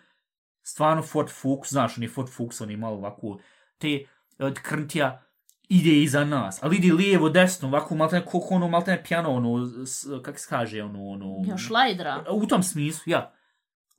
[0.72, 3.40] stvarno Ford Focus, znaš, on je Ford Focus, on je malo ovako,
[3.78, 4.06] te
[4.40, 5.24] od krntija,
[5.70, 10.06] ide iza nas, ali ide lijevo, desno, ovako malte koliko ono, malte pijano, ono, s,
[10.24, 11.52] kak se kaže, ono, ono...
[11.52, 12.26] Još lajdra.
[12.32, 13.34] U tom smislu, ja.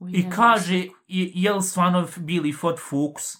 [0.09, 0.77] I kaže,
[1.09, 3.37] je, je li stvarno bili Ford Focus?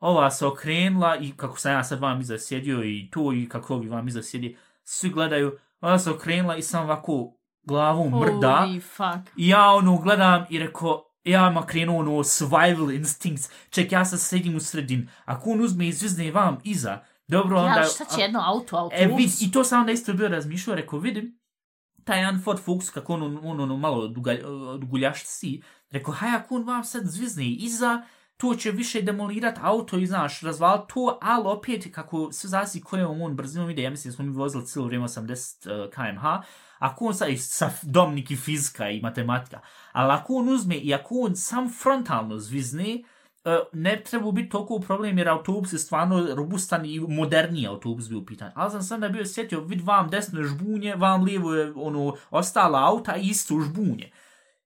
[0.00, 3.74] Ova se okrenula i kako sam ja sad vam iza sjedio i to i kako
[3.74, 8.66] ovi vam iza sjedi, svi gledaju, ona se okrenula i sam ovako glavom mrda.
[8.66, 9.36] Holy fuck.
[9.36, 14.20] I ja ono gledam i rekao, ja ma krenuo ono survival instincts, ček ja sad
[14.20, 17.80] sedim u sredin, ako on uzme i zvizne vam iza, dobro onda...
[17.80, 19.00] Ja, šta će jedno auto, autobus?
[19.00, 21.38] E, vid, i to sam onda isto bio razmišljao, rekao, vidim,
[22.04, 24.42] taj jedan Ford Focus, kako on, on, on, malo dugalj,
[24.80, 28.02] duguljaš si, rekao, haj, ako on vam sad zvizne iza,
[28.36, 33.22] to će više demolirat auto i, znaš, razval to, ali opet, kako sve zasi kojom
[33.22, 36.24] on brzinom ide, ja mislim da smo mi vozili cijelo vrijeme 80 uh, eh, kmh,
[36.78, 39.60] ako on sa, sa domnik i fizika i matematika,
[39.92, 43.02] ali ako on uzme i ako on sam frontalno zvizne,
[43.44, 48.24] eh, ne treba biti toliko problem jer autobus je stvarno robustan i moderniji autobus bio
[48.24, 48.52] pitan.
[48.54, 52.16] Ali sam sam da bio sjetio, vid vam desno je žbunje, vam lijevo je ono,
[52.30, 54.10] ostala auta i isto žbunje.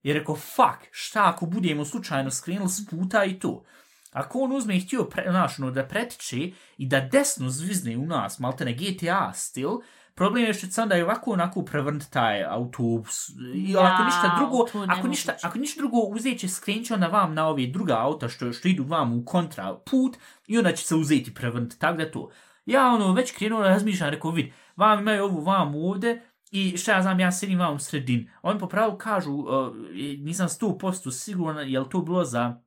[0.02, 3.64] Jer rekao, fuck, šta ako budemo slučajno skrenuli s puta i to.
[4.12, 8.06] Ako on uzme i htio pre, znaš, ono, da pretiče i da desno zvizne u
[8.06, 9.70] nas, malte ne GTA stil,
[10.14, 13.28] problem je što će onda i ovako onako prevrnt taj autobus.
[13.54, 17.06] I Ja, ako ništa drugo, ako ništa, ako ništa drugo uzet će skrenut će onda
[17.06, 20.84] vam na ove druga auta što, što idu vam u kontra put i onda će
[20.84, 21.78] se uzeti prevrnt.
[21.78, 22.30] Tako da to.
[22.66, 27.02] Ja ono već krenuo razmišljam, rekao vid, vam imaju ovu vam ovde, I šta ja
[27.02, 28.30] znam, ja sedim vam u sredin.
[28.42, 29.76] Oni po pravu kažu, uh,
[30.18, 32.60] nisam 100% siguran, je li to bilo za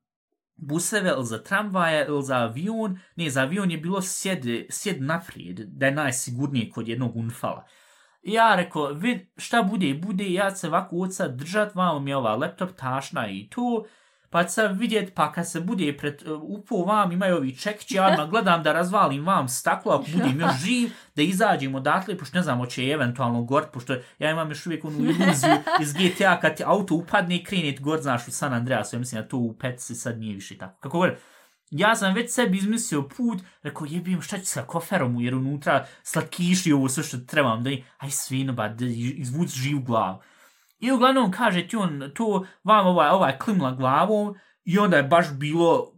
[0.56, 3.00] buseve ili za tramvaje ili za avion.
[3.16, 7.66] Ne, za avion je bilo sjed, sjed naprijed, da je najsigurnije kod jednog unfala.
[8.22, 12.16] I ja rekao, vid, šta bude, bude, ja se ovako od sad držat, vam je
[12.18, 13.86] ova laptop tašna i to,
[14.32, 17.96] pa ću sad vidjet, pa kad se bude pred, e, upo vam imaju ovi čekići,
[17.96, 22.38] ja odmah gledam da razvalim vam staklo, ako budem još živ, da izađemo odatle, pošto
[22.38, 26.58] ne znam, hoće eventualno gort, pošto ja imam još uvijek onu iluziju iz GTA, kad
[26.58, 29.38] ti auto upadne i krenet ti gort, znaš, u San Andreasu, ja mislim da to
[29.38, 30.78] u Petsi sad nije više tako.
[30.80, 31.18] Kako gore,
[31.72, 36.72] ja sam već sebi izmislio put, rekao jebim šta ću sa koferom, jer unutra slatkiši
[36.72, 40.20] ovo sve što trebam, da aj svino, ba, da izvuc živ glavu.
[40.82, 45.26] I uglavnom kaže ti on to vam ovaj, ovaj klimla glavom i onda je baš
[45.34, 45.94] bilo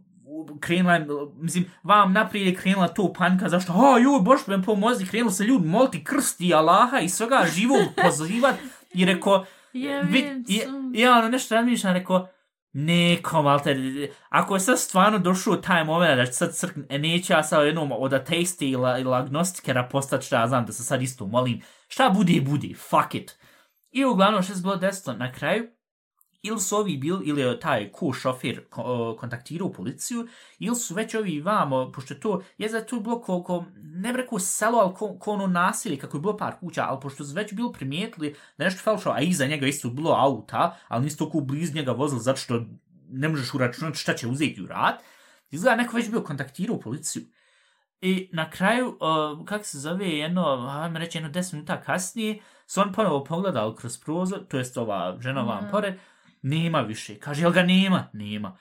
[0.60, 5.32] krenula, mislim, vam naprijed je krenula to panika, zašto, a joj, boš me pomozi, krenuli
[5.32, 8.54] se ljudi moliti krsti Allaha i svega živog pozivat.
[8.94, 10.46] I rekao, Ja vid,
[11.18, 12.28] ono nešto razmišljam, rekao,
[12.72, 13.76] neko, malte,
[14.28, 17.66] ako je sad stvarno došao taj moment da će sad crkn, e, neće ja sad
[17.66, 21.60] jednom od ateisti ili, ili agnostikera postati šta ja znam da se sad isto molim,
[21.88, 23.38] šta bude, bude, fuck it.
[23.94, 25.66] I uglavnom što se bilo desilo na kraju,
[26.42, 28.64] ili su ovi bili, ili je taj ku šofir
[29.18, 30.26] kontaktirao policiju,
[30.58, 34.18] ili su već ovi vamo, pošto to, je za to bilo ko, ko ne bi
[34.18, 37.34] rekao selo, ali ko, ko ono nasilje, kako je bilo par kuća, ali pošto su
[37.34, 41.40] već bili primijetili da nešto falšao, a iza njega isto bilo auta, ali nisu toliko
[41.40, 42.64] bliz njega vozili, zato što
[43.08, 44.98] ne možeš uračunati šta će uzeti u rad,
[45.50, 47.22] izgleda neko već bio kontaktirao policiju.
[48.04, 52.80] I na kraju, uh, kako se zove, jedno, ajme reći, jedno 10 minuta kasnije, su
[52.80, 55.70] on ponovo pogledali kroz prozor, to jest ova žena vam Mhm.
[55.70, 55.94] pored,
[56.42, 57.18] nema više.
[57.18, 58.08] Kaže, jel ga nema?
[58.12, 58.56] Nema.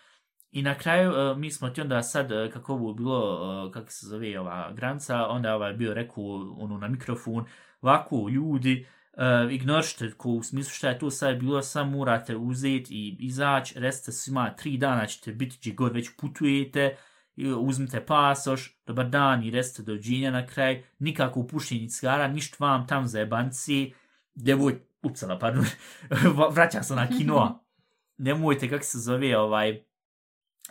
[0.51, 3.19] I na kraju, uh, mi smo ti onda sad, uh, kako ovo bilo,
[3.65, 6.23] uh, kako se zove ova granca, onda je ovaj bio rekao
[6.57, 7.45] ono, na mikrofon,
[7.81, 12.93] ovako, ljudi, uh, ignoršte, ko u smislu šta je to sad bilo, sam morate uzeti
[12.93, 18.79] i izaći, recite svima, tri dana ćete biti gdje god već putujete, i uzmite pasoš,
[18.85, 23.93] dobar dan i recite dođenja na kraj, nikako upuštenje cigara, ništa vam tam za jebanci,
[24.35, 25.65] devoj, ucala, pardon,
[26.55, 27.63] vraća se na kinoa,
[28.17, 29.83] nemojte, kako se zove, ovaj,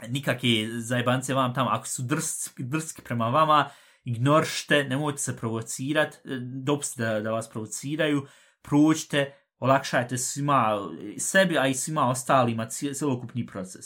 [0.08, 3.70] nikakve zajebance vam tam, ako su drski, drski prema vama,
[4.04, 8.26] ignoršte, nemojte se provocirat, e, dopustite da, da vas provociraju,
[8.62, 10.78] prođite, olakšajte svima,
[11.16, 13.84] e, sebi, a i svima ostalima cijel- cjelokupni proces.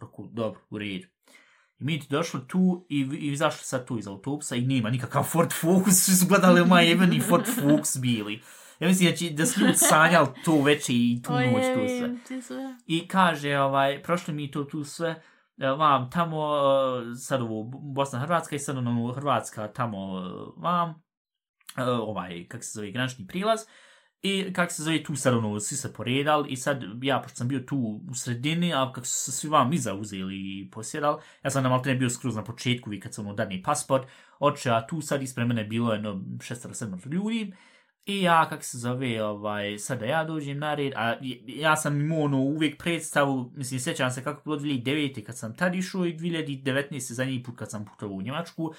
[0.00, 1.15] Roku, dobro, u redu.
[1.78, 5.22] I mi ti došli tu i, i izašli sad tu iz autobusa i nema nikakav
[5.22, 8.42] Ford Focus, svi su gledali moj jebeni Ford Focus bili.
[8.80, 12.76] Ja mislim da, će, da su ljudi sanjali to veće i tu noć to sve.
[12.86, 15.22] I kaže, ovaj, prošli mi to tu sve,
[15.58, 17.62] e, vam tamo, e, sad ovo
[17.94, 20.22] Bosna Hrvatska i sad ono Hrvatska tamo e,
[20.56, 21.02] vam,
[21.86, 23.60] ovaj, kak se zove, granični prilaz,
[24.22, 27.48] i kak se zove, tu sad ono, svi se poredali i sad ja, pošto sam
[27.48, 31.50] bio tu u sredini, a kako su se svi vam iza uzeli i posjedali, ja
[31.50, 34.08] sam na Maltene bio skroz na početku, vi kad sam ono dani pasport,
[34.38, 37.52] oče, a tu sad ispred mene bilo jedno šestara, sedmar ljudi,
[38.06, 42.00] I ja, kak se zove, ovaj, sad da ja dođem na red, a ja sam
[42.00, 45.24] imao ono uvijek predstavu, mislim, sjećam se kako bilo 2009.
[45.24, 47.12] kad sam tad išao i 2019.
[47.12, 48.74] zadnji put kad sam putovao u Njemačku,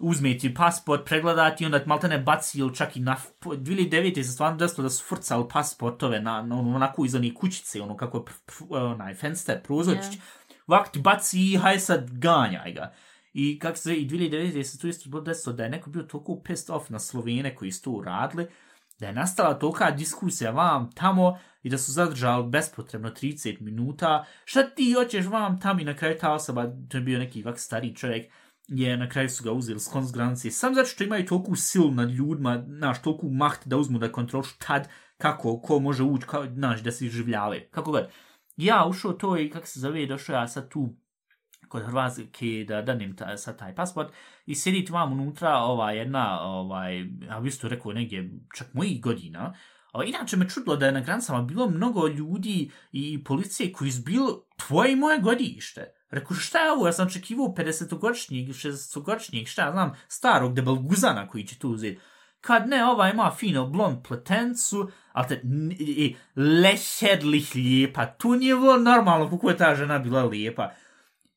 [0.00, 3.16] uzme ti pasport, pregledati i onda malte ne baci ili čak i na...
[3.40, 4.22] 2009.
[4.22, 7.96] se stvarno desilo da su frcali pasportove na, na ono, onako iz onih kućice, ono
[7.96, 8.24] kako
[8.70, 10.12] je onaj fenster, prozorčić.
[10.12, 10.20] Yeah.
[10.66, 12.92] Ovako ti baci i haj sad ganjaj ga.
[13.32, 14.62] I kako se i 2009.
[14.62, 17.82] se to isto desilo da je neko bio toliko pissed off na Slovene koji su
[17.82, 18.46] to uradili,
[18.98, 24.24] da je nastala tolika diskusija vam tamo i da su zadržali bespotrebno 30 minuta.
[24.44, 27.58] Šta ti hoćeš vam tamo i na kraju ta osoba, to je bio neki vak
[27.58, 28.32] stariji čovjek,
[28.68, 30.50] je na kraju su ga uzeli skon s granice.
[30.50, 34.58] Sam zato što imaju toliko silu nad ljudima, naš, toliko maht da uzmu da kontrolišu
[34.58, 37.62] tad kako, ko može ući, kao, znaš, da se izživljavaju.
[37.70, 38.08] Kako god.
[38.56, 40.88] Ja ušao to i kako se zove, došao ja sad tu
[41.68, 44.12] kod Hrvatske da danim ta, sad taj pasport
[44.46, 46.98] i sjediti vam unutra ova jedna, ovaj,
[47.28, 49.54] ja bi isto rekao negdje čak mojih godina,
[49.92, 54.02] a inače me čudilo da je na granicama bilo mnogo ljudi i policije koji su
[54.02, 55.97] bilo tvoje i moje godište.
[56.10, 56.86] Rekao, šta je ovo?
[56.86, 62.00] Ja sam očekivao 50-godišnjeg, 60-godišnjeg, šta ja znam, starog debel guzana koji će tu uzeti.
[62.40, 65.42] Kad ne, ova ima fino blond pletencu, ali te,
[65.78, 68.06] i, lešedlih lijepa.
[68.06, 70.70] Tu nije bilo normalno kako je ta žena bila lijepa.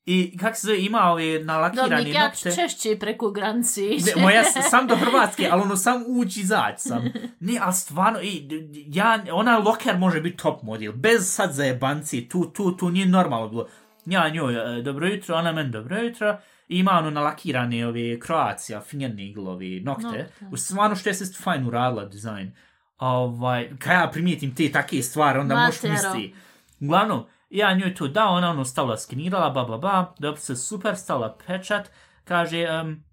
[0.06, 2.50] I kak se zove, ima ove nalakirane Dobnik, ja nokte.
[2.50, 4.04] ću češće preko granice ići.
[4.16, 7.12] Ne, moja sam, do Hrvatske, ali ono sam ući izaći sam.
[7.40, 12.44] Ne, ali stvarno, d- ja, ona loker može biti top model, bez sad zajebanci, tu,
[12.52, 13.68] tu, tu nije normalno bilo.
[14.06, 16.38] Ja njoj, e, dobro jutro, ona meni dobro jutro,
[16.68, 20.06] i ima ono nalakirane ove Croatia, fingernail, ove nokte.
[20.06, 20.28] Nokte.
[20.50, 22.52] U stvarno što je se fajn uradila dizajn.
[22.98, 26.34] Ovaj, kad ja primijetim te take stvari, onda možeš misliti.
[26.80, 30.96] Uglavnom, ja njoj to dao, ona ono stavila, skenirala, ba, ba, ba, dobro se super,
[30.96, 31.90] stavila pečat,
[32.24, 33.04] kaže, um,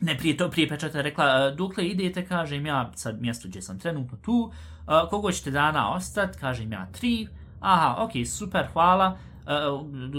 [0.00, 3.78] ne, prije to, prije pečata rekla, "E, dokle idete, kažem ja, sad mjesto gdje sam
[3.78, 7.28] trenutno tu, uh, koliko ćete dana ostat, kažem ja, tri,
[7.60, 9.31] aha, ok, super, hvala, uh,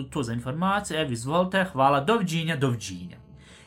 [0.10, 3.18] to za informaciju, evo, izvolite, hvala, doviđenja, doviđenja.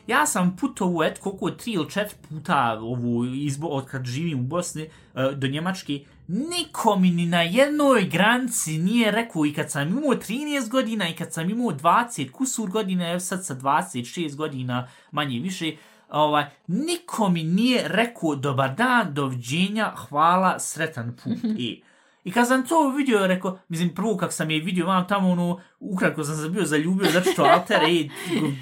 [0.07, 4.43] Ja sam putovao, et, koliko, tri ili četiri puta ovu izbo, od kad živim u
[4.43, 4.83] Bosni
[5.13, 10.01] uh, do Njemačke, niko mi ni na jednoj granici nije rekao i kad sam imao
[10.01, 15.39] 13 godina i kad sam imao 20 kusur godina, evo sad sa 26 godina manje
[15.39, 15.75] više,
[16.09, 21.37] ovaj, niko mi nije rekao dobar dan, doviđenja, hvala, sretan put.
[21.57, 21.81] I,
[22.27, 25.59] I kad sam to vidio, rekao, mislim, prvo kak sam je vidio, vam tamo, ono,
[25.79, 28.09] ukratko sam se bio zaljubio, zato što alter, ej,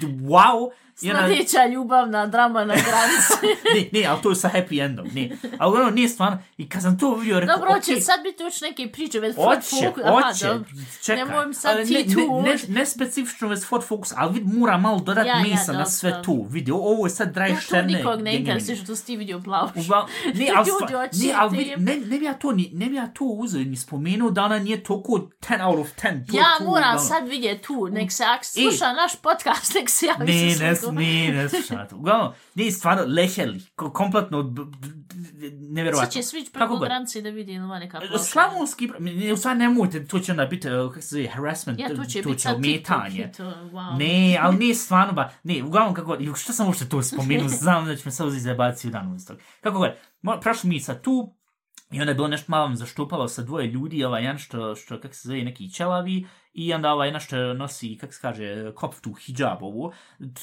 [0.02, 0.70] wow,
[1.02, 3.46] i ona- ljubavna drama na granici.
[3.92, 5.30] ne, ne, ali to je sa happy endom, ne.
[5.58, 8.44] Ali ono, nije stvarno, i kad sam to vidio, rekao, Dobro, okej, će sad biti
[8.44, 10.04] uč neke priče već Ford Oće, Focus.
[10.04, 10.64] Aha, oće, dobro.
[11.02, 11.24] čekaj.
[11.24, 14.34] Nemoj mi sad Ali ti ne, tu Ne, ne, ne specifično već Ford Focus, ali
[14.34, 16.46] vid mora malo dodat Ja, ja, ja, mesa na sve tu.
[16.50, 17.92] Vidi, ovo je sad draj Ja to šterne.
[17.92, 19.72] nikog ne interesuje što si ti vidio plavuš.
[19.76, 22.86] Uglavnom, ne, ali, Ljudi, oči ne, ali vidi, ne, ne bi ja to, ni, ne
[22.86, 26.26] bi ja to uzeo ni spomenuo da ona nije toliko 10 out of 10.
[26.26, 26.98] To, Ja moram.
[27.08, 31.32] Sad vidjeti tu, nek se ak sluša naš podcast, nek se javi Ne, ne, ne,
[31.32, 31.96] ne, slušaj to.
[31.96, 34.54] Uglavnom, ne, stvarno, lešeli, ko- kompletno,
[35.52, 36.04] nevjerovatno.
[36.04, 36.88] Sad će svić preko god.
[36.88, 38.18] granice da vidi ili neka plavuša.
[38.18, 41.88] Slavonski, ne, u stvari nemojte, to će onda biti, e, kako se zove, harassment, Ja,
[41.88, 43.30] to će to će ometanje.
[43.38, 43.98] i wow.
[43.98, 47.96] Ne, ali nije stvarno ba, ne, uglavnom kako, što sam uopšte to spomenuo, znam da
[47.96, 49.40] će me sad uzeti zajebati u danu iz toga.
[49.60, 49.90] Kako god,
[50.40, 51.36] prošli mi sad tu,
[51.90, 55.14] i onda je bilo nešto malo zaštupalo sa dvoje ljudi, ovaj jedan što, što kako
[55.14, 59.92] se zove, neki ćelavi, i onda ovaj jedan što nosi, kak se kaže, koptu hijabovu,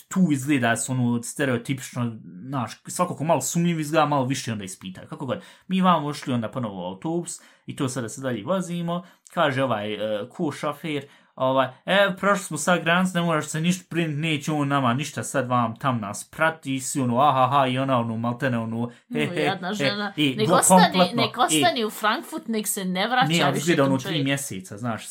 [0.08, 2.18] tu izgleda su ono stereotipično,
[2.48, 5.08] znaš, svako ko malo sumnjiv izgleda, malo više onda ispita.
[5.08, 9.04] Kako god, mi vam ušli onda ponovo u autobus, i to sada se dalje vozimo,
[9.34, 13.86] kaže ovaj uh, cool šofer, ovaj, e, prošli smo sad granic, ne moraš se ništa
[13.89, 17.77] print, neće on nama ništa, sad vam tam nas prati, si ono, aha, ha, i
[17.79, 20.13] ona ono, maltene ono, he, he, jadna he, žena.
[20.15, 23.84] i, nek ostani, nek i- ostani u Frankfurt, nek se ne vraća Ne, više izgleda
[23.84, 25.05] ono tri mjeseca, znaš,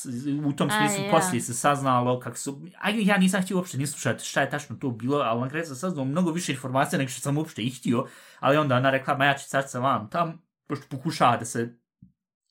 [0.46, 1.10] u tom A, smislu ja.
[1.10, 4.76] poslije se saznalo kako su, a ja nisam htio uopšte ni slušati šta je tačno
[4.76, 7.70] to bilo, ali na kraju sam saznao mnogo više informacija nego što sam uopšte i
[7.70, 8.06] htio,
[8.40, 11.74] ali onda ona rekla, ma ja ću sad sa vam tam, pošto pokušava da se,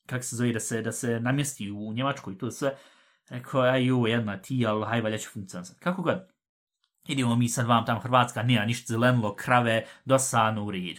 [0.06, 2.76] kako se zove, da se, da se namjesti u Njemačkoj i to sve,
[3.32, 5.80] rekao, aj ju, jedna ti, ali haj, valja će funkcionisati.
[5.80, 6.18] Kako god,
[7.08, 10.98] idemo mi sad vam tam Hrvatska, nema ništa zelenilo, krave, dosadno u red.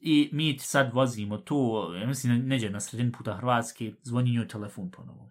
[0.00, 4.90] I mi sad vozimo tu, ja mislim, neđe na sredini puta Hrvatske, zvoni njoj telefon
[4.90, 5.28] ponovo.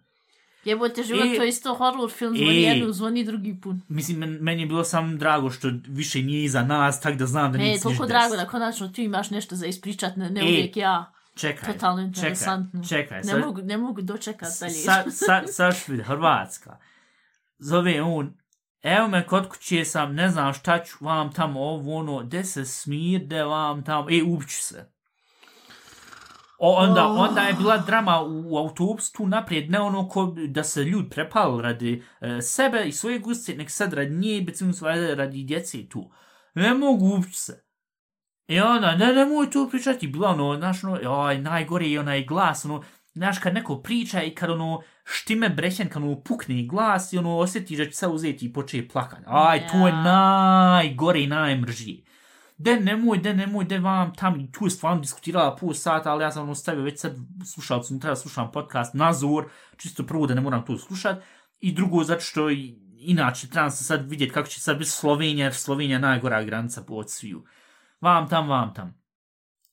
[0.64, 3.76] Jebote, život, I- to je isto horror film, zvoni I- jednu, zvoni drugi put.
[3.88, 7.52] Mislim, men, meni je bilo samo drago što više nije iza nas, tak da znam
[7.52, 10.30] da E, nije se toliko ništa drago da konačno ti imaš nešto za ispričat, ne,
[10.30, 11.12] ne E, uvijek ja.
[11.34, 12.82] Čekaj, Totalno čekaj, interesantno.
[12.84, 13.18] čekaj.
[13.18, 14.72] Ne sad- mogu, ne mogu dočekat dalje.
[14.72, 16.76] Sa, sa, sa švid, Hrvatska.
[17.58, 18.34] Zove on,
[18.82, 22.64] evo me kod kuće sam, ne znam šta ću vam tamo ovo, ono, de se
[22.64, 24.92] smirde vam tamo, e, ubiću se.
[26.58, 27.20] O, onda, Oh.
[27.20, 31.04] onda je bila drama u, u autobusu tu naprijed, ne ono ko da se ljud
[31.10, 35.88] prepal radi e, sebe i svoje gustice, nek sad radi nje, becimo svoje radi djece
[35.88, 36.10] tu.
[36.54, 37.61] Ne mogu ubiću se.
[38.46, 42.64] I onda, ne, nemoj to pričati, bila ono, znaš, ono, oj, najgore je onaj glas,
[42.64, 42.82] ono,
[43.14, 47.38] znaš, kad neko priča i kad ono, štime brećen, kad ono, pukne glas i ono,
[47.38, 49.22] osjetiš da će se uzeti i počeje plakati.
[49.26, 52.04] Aj, to je najgore i najmržije.
[52.58, 56.24] De nemoj, de nemoj, de vam tam, i tu je stvarno diskutirala pol sata, ali
[56.24, 57.16] ja sam ono stavio već sad
[57.54, 59.44] slušalcu, treba slušam podcast Nazor,
[59.76, 61.22] čisto prvo da ne moram to slušat,
[61.60, 62.48] i drugo zato što
[62.98, 66.84] inače trebam se sad vidjeti kako će sad biti Slovenija, jer Slovenija je najgora granica
[66.88, 67.44] od sviju.
[68.02, 68.94] Vam tam, vam tam.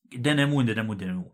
[0.04, 1.32] De mu, de mu, de mu.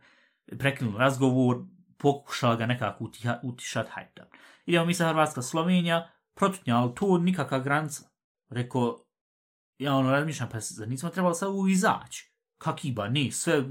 [0.60, 1.66] Prekinuli razgovor,
[1.98, 4.30] pokušala ga nekako utiha, utišati hajde.
[4.66, 8.04] Idemo mi sa Hrvatska, Slovenija, protutnja, ali tu nikakva granica.
[8.50, 9.06] Rekao,
[9.78, 12.32] ja ono razmišljam, pa zar nismo trebali sad u izaći?
[12.58, 13.64] Kakiba, ne, sve,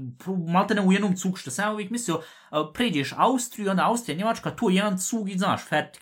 [0.47, 4.17] malte ne u jednom cugu, što sam ja uvijek mislio, a, pređeš Austriju, onda Austrija,
[4.17, 6.01] Njemačka, to je jedan cug i znaš, fertik.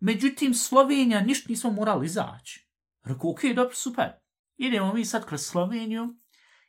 [0.00, 2.68] međutim Slovenija ništa nismo morali izaći.
[3.04, 4.12] Rekao, ok, dobro, super.
[4.56, 6.14] Idemo mi sad kroz Sloveniju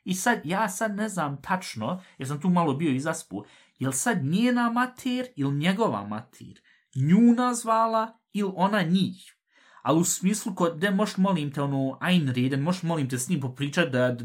[0.04, 3.44] i sad, ja sad ne znam tačno, jer sam tu malo bio izaspu,
[3.78, 6.60] jel sad njena mater ili njegova mater
[6.94, 9.36] nju nazvala ili ona njih.
[9.82, 13.28] Ali u smislu, kod, de moš molim te, ono, ajn reden, moš molim te s
[13.28, 14.24] njim popričat da, da,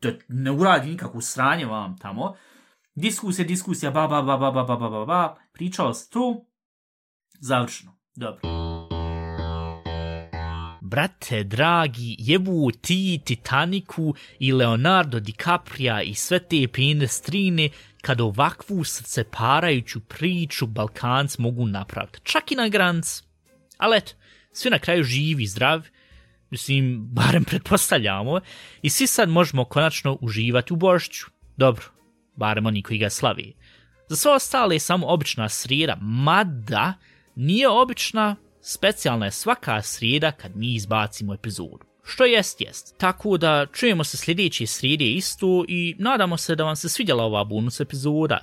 [0.00, 2.34] da ne uradi nikakvu sranje vam tamo.
[2.94, 6.46] Diskusija, diskusija, ba, ba, ba, ba, ba, ba, ba, ba, ba, pričao se tu,
[7.40, 8.67] završeno, dobro.
[10.88, 17.68] Brate, dragi, jebu ti Titaniku i Leonardo DiCaprio i sve te pene strine
[18.02, 22.20] kad ovakvu srce parajuću priču Balkanc mogu napraviti.
[22.22, 23.22] Čak i na granc.
[23.78, 24.12] Ali eto,
[24.52, 25.86] svi na kraju živi, zdrav,
[26.50, 28.40] mislim, barem pretpostavljamo,
[28.82, 31.26] i svi sad možemo konačno uživati u bošću.
[31.56, 31.84] Dobro,
[32.36, 33.54] barem oni koji ga slavi.
[34.08, 36.94] Za sve ostale je samo obična srijeda, mada
[37.34, 38.36] nije obična,
[38.68, 41.86] specijalna je svaka srijeda kad mi izbacimo epizodu.
[42.04, 42.98] Što jest, jest.
[42.98, 47.44] Tako da čujemo se sljedeće srijede isto i nadamo se da vam se svidjela ova
[47.44, 48.38] bonus epizoda.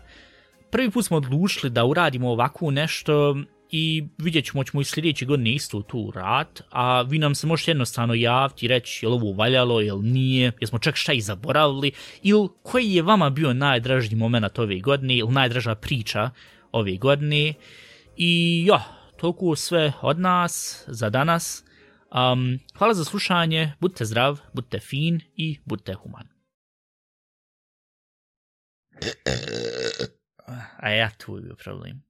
[0.71, 3.37] Prvi put smo odlučili da uradimo ovako nešto
[3.71, 7.71] i vidjet ćemo ćemo i sljedeće godine isto tu rad, a vi nam se možete
[7.71, 11.21] jednostavno javiti i reći je li ovo valjalo, je li nije, jesmo čak šta i
[11.21, 11.91] zaboravili,
[12.23, 16.29] ili koji je vama bio najdražnji moment ove godine, ili najdraža priča
[16.71, 17.53] ove godine.
[18.17, 21.63] I ja, toliko sve od nas za danas.
[22.11, 26.27] Um, hvala za slušanje, budite zdrav, budite fin i budite human.
[30.83, 32.03] A ja tu je problem.